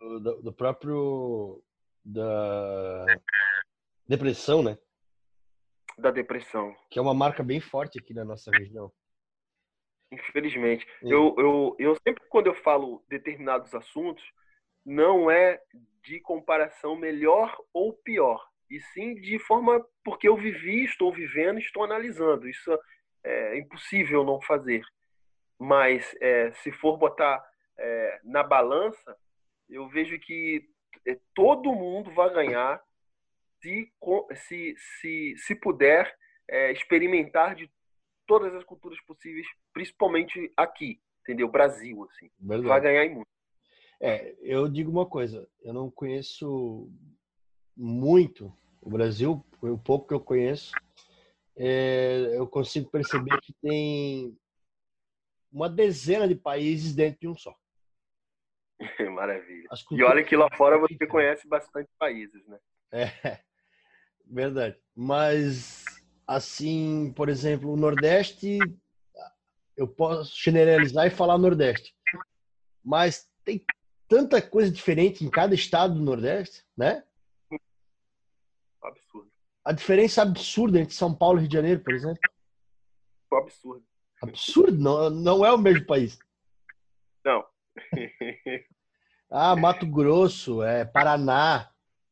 [0.00, 1.62] do, do próprio
[2.04, 3.06] da
[4.06, 4.78] depressão, né?
[5.98, 6.74] Da depressão.
[6.90, 8.92] Que é uma marca bem forte aqui na nossa região.
[10.12, 10.86] Infelizmente.
[11.02, 14.24] Eu, eu, eu sempre, quando eu falo determinados assuntos,
[14.84, 15.60] não é
[16.02, 21.84] de comparação melhor ou pior, e sim de forma porque eu vivi, estou vivendo, estou
[21.84, 22.48] analisando.
[22.48, 22.78] Isso
[23.24, 24.82] é impossível não fazer.
[25.58, 27.42] Mas é, se for botar
[27.78, 29.16] é, na balança,
[29.68, 30.68] eu vejo que
[31.06, 32.80] é, todo mundo vai ganhar
[33.60, 33.92] se,
[34.46, 36.14] se, se, se puder
[36.48, 37.70] é, experimentar de
[38.26, 41.48] todas as culturas possíveis, principalmente aqui, entendeu?
[41.48, 42.30] Brasil, assim.
[42.38, 42.68] Verdade.
[42.68, 43.28] Vai ganhar em muito.
[44.00, 46.88] É, eu digo uma coisa, eu não conheço
[47.76, 50.72] muito o Brasil, o pouco que eu conheço,
[51.56, 54.38] é, eu consigo perceber que tem
[55.50, 57.56] uma dezena de países dentro de um só.
[59.12, 59.68] Maravilha.
[59.90, 62.58] E olha que lá fora você conhece bastante países, né?
[62.92, 63.40] É,
[64.30, 64.76] verdade.
[64.94, 65.84] Mas,
[66.26, 68.58] assim, por exemplo, o Nordeste,
[69.76, 71.94] eu posso generalizar e falar Nordeste.
[72.84, 73.64] Mas tem
[74.08, 77.04] tanta coisa diferente em cada estado do Nordeste, né?
[78.82, 79.30] Absurdo.
[79.64, 82.20] A diferença absurda entre São Paulo e Rio de Janeiro, por exemplo.
[83.32, 83.84] Absurdo.
[84.22, 86.18] Absurdo, não, não é o mesmo país.
[87.24, 87.44] Não.
[89.30, 91.70] ah, Mato Grosso, é Paraná.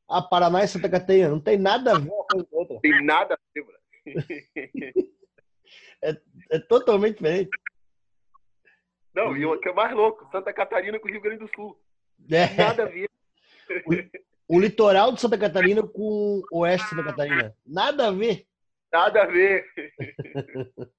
[0.09, 1.29] Ah, Paraná e Santa Catarina.
[1.29, 2.81] Não tem nada a ver uma coisa com outra.
[2.81, 3.67] Tem nada a ver,
[6.03, 6.17] é,
[6.51, 7.51] é totalmente diferente.
[9.15, 11.77] Não, e o que é mais louco, Santa Catarina com o Rio Grande do Sul.
[12.31, 12.55] É.
[12.55, 13.11] Nada a ver.
[14.49, 17.57] O, o, litoral de Santa Catarina com o oeste de Santa Catarina.
[17.67, 18.47] Nada a ver.
[18.93, 19.65] Nada a ver.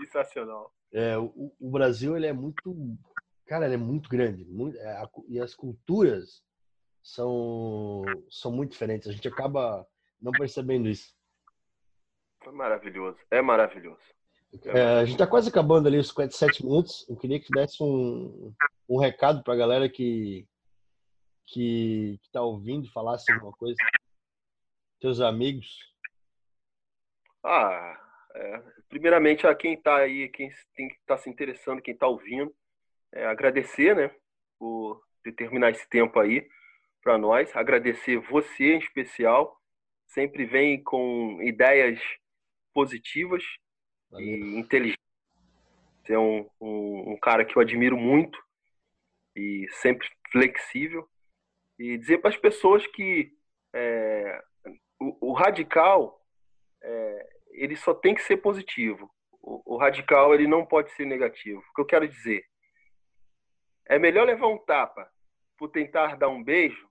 [0.00, 0.72] Sensacional.
[0.92, 2.96] É, o, o, Brasil ele é muito,
[3.46, 6.42] cara, ele é muito grande, muito, é, a, e as culturas
[7.02, 9.08] são são muito diferentes.
[9.08, 9.86] A gente acaba
[10.20, 11.14] não percebendo isso.
[12.44, 14.02] É maravilhoso, é maravilhoso.
[14.64, 17.06] É, a gente está quase acabando ali os 57 minutos.
[17.08, 18.54] Eu queria que desse um,
[18.88, 20.46] um recado para a galera que
[21.50, 23.76] que está ouvindo, falasse alguma coisa.
[25.00, 25.78] Teus amigos.
[27.42, 27.98] Ah,
[28.34, 32.54] é, primeiramente a quem está aí, quem está se interessando, quem está ouvindo,
[33.12, 34.14] é, agradecer, né,
[34.58, 36.46] por determinar esse tempo aí
[37.08, 37.56] para nós.
[37.56, 39.58] Agradecer você em especial.
[40.08, 41.98] Sempre vem com ideias
[42.74, 43.42] positivas
[44.10, 44.26] Valeu.
[44.26, 45.00] e inteligente.
[46.04, 48.38] Você é um, um, um, cara que eu admiro muito
[49.34, 51.08] e sempre flexível.
[51.78, 53.32] E dizer para as pessoas que
[53.74, 54.42] é,
[55.00, 56.22] o, o, radical
[56.82, 59.10] é, ele só tem que ser positivo.
[59.40, 61.60] O, o radical ele não pode ser negativo.
[61.70, 62.44] O que eu quero dizer
[63.86, 65.10] é melhor levar um tapa
[65.56, 66.87] por tentar dar um beijo,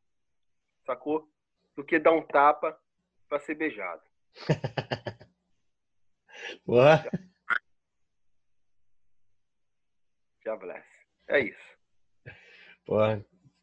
[0.88, 1.30] sacou?
[1.76, 2.80] Do que dar um tapa
[3.30, 4.02] para ser beijado.
[6.66, 7.04] Boa.
[10.44, 10.86] Já bless.
[11.28, 11.78] É isso.
[12.86, 12.96] Pô,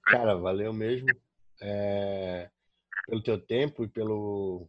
[0.02, 1.08] cara, valeu mesmo
[1.60, 2.50] é,
[3.06, 4.68] pelo teu tempo e pelo,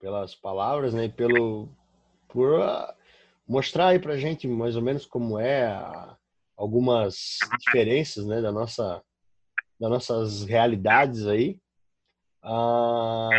[0.00, 1.04] pelas palavras, né?
[1.04, 1.68] E pelo,
[2.28, 2.92] por uh,
[3.46, 6.16] mostrar aí pra gente mais ou menos como é a,
[6.56, 8.40] algumas diferenças, né?
[8.40, 9.02] Da nossa,
[9.80, 11.58] das nossas realidades aí.
[12.44, 13.30] Uh,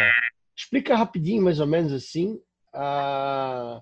[0.57, 2.41] explica rapidinho, mais ou menos assim,
[2.73, 3.81] a,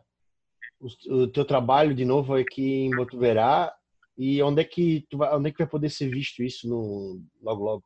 [0.80, 3.74] o, o, teu trabalho de novo aqui em Botuverá
[4.18, 7.22] e onde é que tu vai, onde é que vai poder ser visto isso no
[7.42, 7.84] logo logo?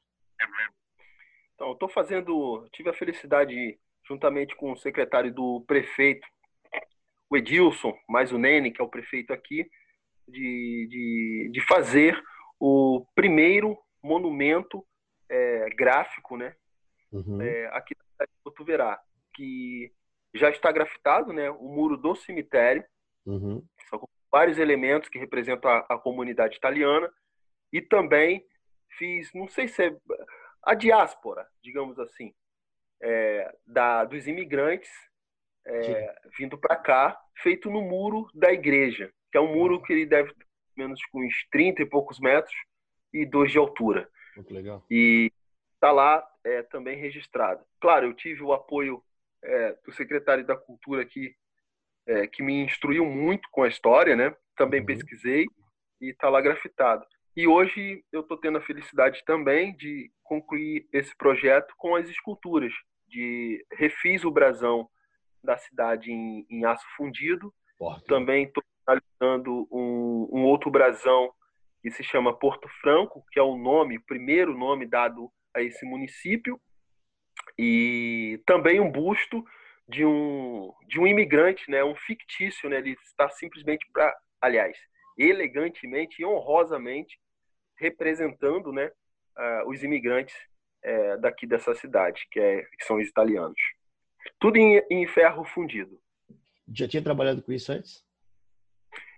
[1.53, 6.27] Então, estou fazendo, tive a felicidade juntamente com o secretário do prefeito,
[7.29, 9.69] o Edilson, mais o Nene, que é o prefeito aqui,
[10.27, 12.21] de, de, de fazer
[12.59, 14.85] o primeiro monumento
[15.29, 16.55] é, gráfico, né,
[17.11, 17.41] uhum.
[17.41, 18.99] é, aqui na cidade
[19.33, 19.91] que
[20.33, 21.49] já está grafitado, né?
[21.49, 22.83] O muro do cemitério.
[23.25, 23.63] Uhum.
[23.89, 27.11] São vários elementos que representam a, a, comunidade italiana.
[27.71, 28.45] E também
[28.97, 29.95] fiz, não sei se é
[30.63, 32.33] a diáspora, digamos assim,
[33.01, 34.89] é, da, dos imigrantes
[35.65, 40.05] é, vindo para cá, feito no muro da igreja, que é um muro que ele
[40.05, 40.33] deve
[40.75, 42.53] menos com uns 30 e poucos metros
[43.13, 44.09] e dois de altura.
[44.35, 44.83] Muito legal.
[44.89, 45.31] E
[45.75, 47.63] está lá é, também registrado.
[47.79, 49.03] Claro, eu tive o apoio
[49.43, 51.35] é, do secretário da Cultura aqui,
[52.07, 54.35] é, que me instruiu muito com a história, né?
[54.55, 54.85] Também uhum.
[54.85, 55.45] pesquisei
[56.01, 57.05] e está lá grafitado.
[57.35, 62.71] E hoje eu estou tendo a felicidade também de concluir esse projeto com as esculturas,
[63.07, 64.87] de refiz o brasão
[65.43, 67.53] da cidade em, em aço fundido.
[67.77, 68.05] Porto.
[68.05, 71.33] Também estou finalizando um, um outro brasão
[71.83, 75.85] que se chama Porto Franco, que é o nome, o primeiro nome dado a esse
[75.85, 76.59] município,
[77.59, 79.43] e também um busto
[79.85, 84.77] de um, de um imigrante, né, um fictício, né, ele está simplesmente para, aliás,
[85.17, 87.19] elegantemente e honrosamente
[87.77, 88.89] representando, né,
[89.37, 90.35] uh, os imigrantes
[90.85, 93.59] uh, daqui dessa cidade, que, é, que são os italianos.
[94.39, 95.99] Tudo em, em, ferro fundido.
[96.73, 98.05] Já tinha trabalhado com isso antes?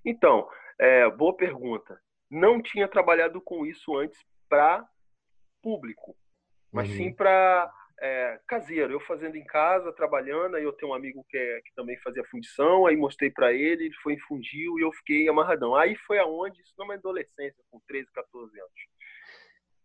[0.03, 0.49] Então,
[0.79, 2.01] é, boa pergunta.
[2.29, 4.19] Não tinha trabalhado com isso antes
[4.49, 4.87] para
[5.61, 6.15] público,
[6.71, 6.95] mas uhum.
[6.95, 11.37] sim para é, caseiro, eu fazendo em casa, trabalhando, aí eu tenho um amigo que,
[11.37, 14.91] é, que também fazia fundição, aí mostrei para ele, ele foi em fundiu e eu
[14.91, 15.75] fiquei amarradão.
[15.75, 18.73] Aí foi aonde, isso numa adolescência, com 13, 14 anos.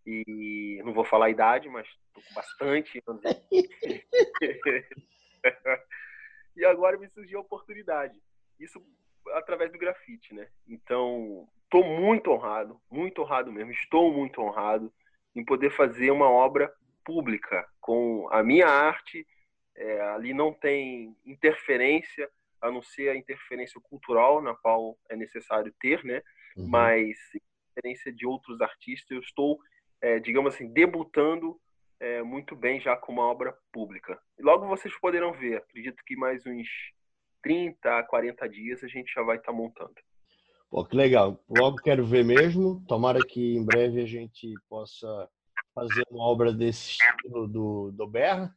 [0.07, 3.23] E não vou falar a idade, mas tô com bastante anos.
[6.57, 8.21] e agora me surgiu a oportunidade.
[8.59, 8.85] Isso
[9.35, 10.49] através do grafite, né?
[10.67, 14.93] Então, tô muito honrado, muito honrado mesmo, estou muito honrado
[15.35, 16.73] em poder fazer uma obra
[17.05, 19.27] pública com a minha arte.
[19.77, 22.29] É, ali não tem interferência,
[22.61, 26.21] a não ser a interferência cultural, na qual é necessário ter, né?
[26.57, 26.69] Uhum.
[26.69, 27.17] Mas
[27.71, 29.59] interferência de outros artistas, eu estou,
[30.03, 31.59] é, digamos assim, debutando
[31.99, 34.21] é, muito bem já com uma obra pública.
[34.39, 36.69] E logo vocês poderão ver, acredito que mais uns
[37.43, 39.95] 30 a 40 dias a gente já vai estar tá montando.
[40.71, 41.43] Pô, que legal.
[41.49, 42.85] Logo quero ver mesmo.
[42.87, 45.29] Tomara que em breve a gente possa
[45.75, 48.57] fazer uma obra desse estilo do, do Berra.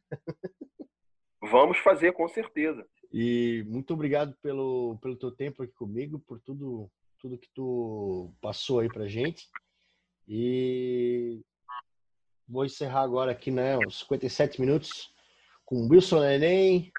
[1.42, 2.86] Vamos fazer, com certeza.
[3.12, 6.90] E muito obrigado pelo, pelo teu tempo aqui comigo, por tudo,
[7.20, 9.48] tudo que tu passou aí pra gente.
[10.26, 11.42] E
[12.48, 15.12] vou encerrar agora aqui, né, uns 57 minutos
[15.64, 16.92] com Wilson Neném,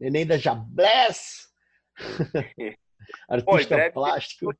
[0.00, 1.48] Neném da Jablés,
[3.28, 4.54] artista Oi, plástico.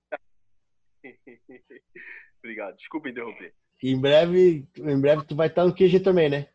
[2.38, 3.54] Obrigado, desculpa interromper.
[3.82, 6.48] Em breve, em breve tu vai estar no QG também, né?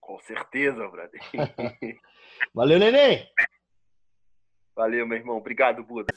[0.00, 1.20] Com certeza, brother.
[2.54, 3.28] Valeu, neném!
[4.74, 5.36] Valeu, meu irmão.
[5.36, 6.12] Obrigado, Buda.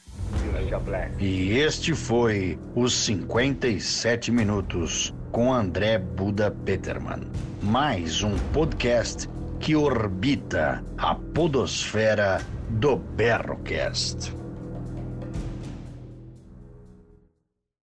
[1.20, 7.30] E este foi os 57 minutos com André Buda Peterman.
[7.61, 9.28] Mais um podcast
[9.59, 12.38] que orbita a podosfera
[12.70, 14.45] do Berrocast.